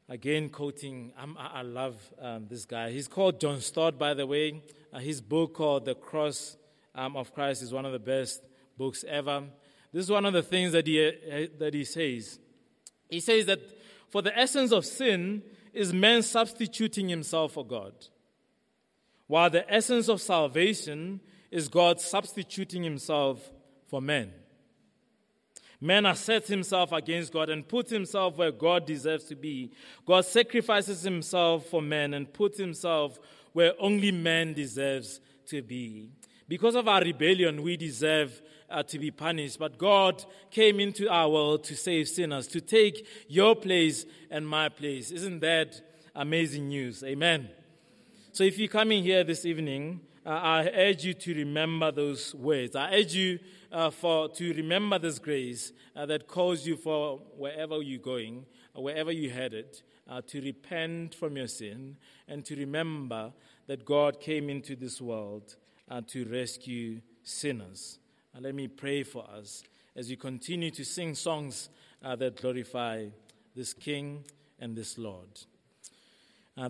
Again, 0.08 0.48
quoting, 0.48 1.12
I'm, 1.18 1.36
i 1.36 1.62
love 1.62 2.00
um, 2.20 2.46
this 2.48 2.64
guy. 2.64 2.92
He's 2.92 3.08
called 3.08 3.40
John 3.40 3.60
Stott, 3.60 3.98
by 3.98 4.14
the 4.14 4.24
way. 4.24 4.62
Uh, 4.92 5.00
his 5.00 5.20
book 5.20 5.54
called 5.54 5.84
The 5.84 5.96
Cross 5.96 6.56
um, 6.94 7.16
of 7.16 7.34
Christ 7.34 7.62
is 7.62 7.72
one 7.72 7.84
of 7.84 7.90
the 7.90 7.98
best 7.98 8.42
books 8.78 9.04
ever. 9.08 9.42
This 9.92 10.04
is 10.04 10.10
one 10.10 10.24
of 10.24 10.32
the 10.32 10.42
things 10.42 10.70
that 10.70 10.86
he, 10.86 11.04
uh, 11.04 11.48
that 11.58 11.74
he 11.74 11.84
says. 11.84 12.38
He 13.10 13.18
says 13.18 13.46
that 13.46 13.58
for 14.08 14.22
the 14.22 14.36
essence 14.38 14.70
of 14.70 14.86
sin 14.86 15.42
is 15.72 15.92
man 15.92 16.22
substituting 16.22 17.08
himself 17.08 17.54
for 17.54 17.66
God, 17.66 17.92
while 19.26 19.50
the 19.50 19.68
essence 19.72 20.08
of 20.08 20.20
salvation 20.20 21.20
is 21.50 21.68
God 21.68 22.00
substituting 22.00 22.84
himself 22.84 23.50
for 23.88 24.00
man. 24.00 24.32
Man 25.80 26.06
asserts 26.06 26.48
himself 26.48 26.92
against 26.92 27.32
God 27.32 27.50
and 27.50 27.66
puts 27.66 27.90
himself 27.90 28.38
where 28.38 28.52
God 28.52 28.86
deserves 28.86 29.24
to 29.24 29.34
be. 29.34 29.72
God 30.06 30.24
sacrifices 30.24 31.02
himself 31.02 31.66
for 31.66 31.82
man 31.82 32.14
and 32.14 32.32
puts 32.32 32.58
himself 32.58 33.18
where 33.52 33.72
only 33.78 34.10
man 34.10 34.54
deserves 34.54 35.20
to 35.46 35.62
be. 35.62 36.10
Because 36.48 36.76
of 36.76 36.88
our 36.88 37.00
rebellion, 37.00 37.62
we 37.62 37.76
deserve 37.76 38.40
uh, 38.70 38.82
to 38.84 38.98
be 38.98 39.10
punished. 39.10 39.58
But 39.58 39.78
God 39.78 40.24
came 40.50 40.80
into 40.80 41.08
our 41.08 41.28
world 41.28 41.64
to 41.64 41.76
save 41.76 42.08
sinners, 42.08 42.46
to 42.48 42.60
take 42.60 43.06
your 43.28 43.54
place 43.54 44.06
and 44.30 44.48
my 44.48 44.68
place. 44.68 45.10
Isn't 45.10 45.40
that 45.40 45.80
amazing 46.14 46.68
news? 46.68 47.02
Amen. 47.02 47.50
So 48.32 48.44
if 48.44 48.58
you're 48.58 48.68
coming 48.68 49.02
here 49.02 49.24
this 49.24 49.44
evening, 49.44 50.00
uh, 50.26 50.30
I 50.30 50.70
urge 50.74 51.04
you 51.04 51.14
to 51.14 51.34
remember 51.34 51.92
those 51.92 52.34
words. 52.34 52.74
I 52.74 52.96
urge 52.96 53.14
you 53.14 53.38
uh, 53.70 53.90
for, 53.90 54.28
to 54.30 54.52
remember 54.54 54.98
this 54.98 55.20
grace 55.20 55.72
uh, 55.94 56.04
that 56.06 56.26
calls 56.26 56.66
you 56.66 56.76
for 56.76 57.18
wherever 57.36 57.80
you're 57.80 58.00
going, 58.00 58.44
uh, 58.76 58.80
wherever 58.80 59.12
you're 59.12 59.32
headed, 59.32 59.80
uh, 60.10 60.22
to 60.26 60.40
repent 60.40 61.14
from 61.14 61.36
your 61.36 61.46
sin 61.46 61.96
and 62.26 62.44
to 62.44 62.56
remember 62.56 63.32
that 63.68 63.84
God 63.84 64.20
came 64.20 64.50
into 64.50 64.74
this 64.74 65.00
world 65.00 65.54
uh, 65.88 66.00
to 66.08 66.24
rescue 66.24 67.00
sinners. 67.22 68.00
Let 68.38 68.54
me 68.54 68.66
pray 68.66 69.04
for 69.04 69.24
us 69.30 69.62
as 69.94 70.10
we 70.10 70.16
continue 70.16 70.72
to 70.72 70.84
sing 70.84 71.14
songs 71.14 71.68
that 72.02 72.40
glorify 72.40 73.06
this 73.54 73.72
King 73.72 74.24
and 74.60 74.76
this 74.76 74.98
Lord. 74.98 75.28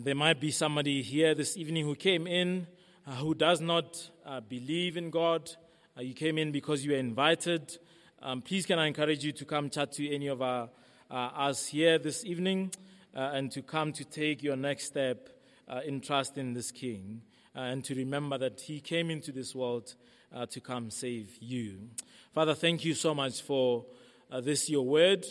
there 0.01 0.15
might 0.15 0.41
be 0.41 0.51
somebody 0.51 1.03
here 1.03 1.35
this 1.35 1.57
evening 1.57 1.85
who 1.85 1.95
came 1.95 2.27
in 2.27 2.67
who 3.07 3.35
does 3.35 3.61
not 3.61 4.11
believe 4.49 4.97
in 4.97 5.11
God 5.11 5.51
uh, 5.99 6.03
you 6.03 6.13
came 6.13 6.37
in 6.37 6.53
because 6.53 6.85
you 6.85 6.91
were 6.91 6.99
invited. 6.99 7.79
Um, 8.21 8.43
please, 8.43 8.67
can 8.67 8.79
I 8.79 8.87
encourage 8.87 9.25
you 9.25 9.33
to 9.33 9.47
come 9.47 9.71
chat 9.71 9.93
to 9.93 10.15
any 10.15 10.27
of 10.27 10.43
our, 10.43 10.69
uh, 11.11 11.15
us 11.15 11.69
here 11.69 11.99
this 11.99 12.23
evening 12.23 12.71
uh, 13.15 13.31
and 13.33 13.51
to 13.53 13.63
come 13.63 13.95
to 13.95 14.05
take 14.05 14.43
your 14.43 14.57
next 14.57 14.85
step 14.85 15.31
uh, 15.69 15.81
in 15.87 16.03
trust 16.03 16.37
in 16.37 16.53
this 16.53 16.71
King 16.71 17.23
uh, 17.55 17.61
and 17.61 17.83
to 17.85 17.95
remember 17.95 18.37
that 18.37 18.61
He 18.61 18.79
came 18.79 19.11
into 19.11 19.33
this 19.33 19.55
world 19.55 19.95
uh, 20.35 20.45
to 20.47 20.61
come 20.61 20.91
save 20.91 21.39
you. 21.41 21.89
Father, 22.35 22.55
thank 22.55 22.85
you 22.85 22.93
so 22.93 23.15
much 23.15 23.41
for 23.41 23.87
this, 24.43 24.69
your 24.69 24.85
word. 24.85 25.25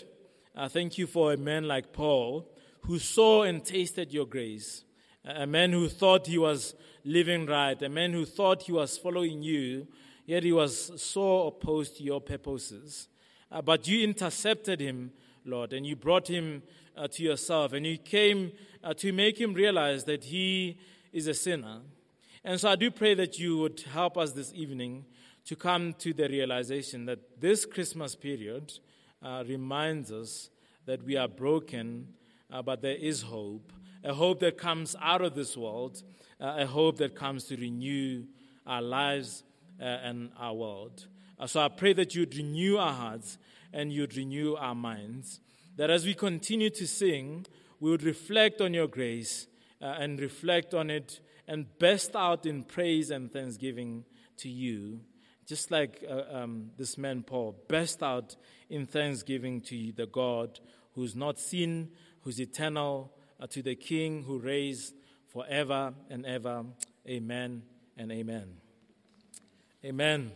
thank 0.69 0.97
you 0.97 1.05
for 1.05 1.31
a 1.31 1.37
man 1.37 1.67
like 1.67 1.93
Paul 1.93 2.49
who 2.87 2.97
saw 2.97 3.43
and 3.43 3.63
tasted 3.63 4.11
your 4.11 4.25
grace, 4.25 4.83
a 5.25 5.47
man 5.47 5.71
who 5.71 5.89
thought 5.89 6.27
he 6.27 6.37
was 6.37 6.75
living 7.03 7.45
right, 7.45 7.81
a 7.81 7.89
man 7.89 8.13
who 8.13 8.25
thought 8.25 8.63
he 8.63 8.71
was 8.71 8.97
following 8.97 9.43
you 9.43 9.87
yet 10.25 10.43
he 10.43 10.51
was 10.51 10.91
so 11.01 11.47
opposed 11.47 11.97
to 11.97 12.03
your 12.03 12.21
purposes. 12.21 13.07
Uh, 13.51 13.61
but 13.61 13.87
you 13.87 14.03
intercepted 14.03 14.79
him, 14.79 15.11
Lord, 15.45 15.73
and 15.73 15.85
you 15.85 15.95
brought 15.95 16.27
him 16.27 16.63
uh, 16.97 17.07
to 17.09 17.23
yourself, 17.23 17.73
and 17.73 17.85
you 17.85 17.97
came 17.97 18.51
uh, 18.83 18.93
to 18.95 19.13
make 19.13 19.39
him 19.39 19.53
realize 19.53 20.03
that 20.05 20.25
he 20.25 20.77
is 21.13 21.27
a 21.27 21.33
sinner. 21.33 21.81
And 22.43 22.59
so 22.59 22.69
I 22.69 22.75
do 22.75 22.91
pray 22.91 23.13
that 23.15 23.39
you 23.39 23.57
would 23.57 23.81
help 23.91 24.17
us 24.17 24.31
this 24.31 24.51
evening 24.53 25.05
to 25.45 25.55
come 25.55 25.93
to 25.99 26.13
the 26.13 26.27
realization 26.27 27.05
that 27.05 27.39
this 27.39 27.65
Christmas 27.65 28.15
period 28.15 28.73
uh, 29.21 29.43
reminds 29.47 30.11
us 30.11 30.49
that 30.85 31.03
we 31.03 31.17
are 31.17 31.27
broken, 31.27 32.07
uh, 32.51 32.61
but 32.61 32.81
there 32.81 32.95
is 32.95 33.23
hope. 33.23 33.71
A 34.05 34.13
hope 34.13 34.39
that 34.41 34.57
comes 34.57 34.95
out 35.01 35.21
of 35.23 35.33
this 35.33 35.57
world, 35.57 36.03
uh, 36.39 36.57
a 36.59 36.65
hope 36.67 36.97
that 36.97 37.15
comes 37.15 37.45
to 37.45 37.57
renew 37.57 38.25
our 38.67 38.81
lives 38.81 39.43
uh, 39.81 39.83
and 39.83 40.29
our 40.37 40.53
world. 40.53 41.07
Uh, 41.39 41.47
so 41.47 41.59
I 41.59 41.69
pray 41.69 41.93
that 41.93 42.13
you'd 42.13 42.35
renew 42.35 42.77
our 42.77 42.93
hearts 42.93 43.39
and 43.73 43.91
you'd 43.91 44.15
renew 44.15 44.55
our 44.55 44.75
minds. 44.75 45.41
That 45.75 45.89
as 45.89 46.05
we 46.05 46.13
continue 46.13 46.69
to 46.69 46.87
sing, 46.87 47.47
we 47.79 47.89
would 47.89 48.03
reflect 48.03 48.61
on 48.61 48.75
your 48.75 48.87
grace 48.87 49.47
uh, 49.81 49.95
and 49.97 50.19
reflect 50.19 50.73
on 50.75 50.89
it 50.91 51.19
and 51.47 51.65
burst 51.79 52.15
out 52.15 52.45
in 52.45 52.63
praise 52.63 53.09
and 53.09 53.33
thanksgiving 53.33 54.05
to 54.37 54.49
you. 54.49 55.01
Just 55.47 55.71
like 55.71 56.03
uh, 56.09 56.23
um, 56.31 56.71
this 56.77 56.97
man 56.97 57.23
Paul 57.23 57.55
burst 57.67 58.01
out 58.01 58.35
in 58.69 58.85
thanksgiving 58.85 59.61
to 59.61 59.91
the 59.93 60.05
God 60.05 60.59
who's 60.93 61.15
not 61.15 61.39
seen, 61.39 61.89
who's 62.21 62.39
eternal, 62.39 63.11
Uh, 63.39 63.47
to 63.47 63.61
the 63.61 63.75
King 63.75 64.23
who 64.23 64.39
reigns 64.39 64.93
forever 65.27 65.93
and 66.09 66.25
ever. 66.25 66.63
Amen 67.07 67.63
and 67.97 68.11
amen. 68.11 68.57
Amen. 69.83 70.31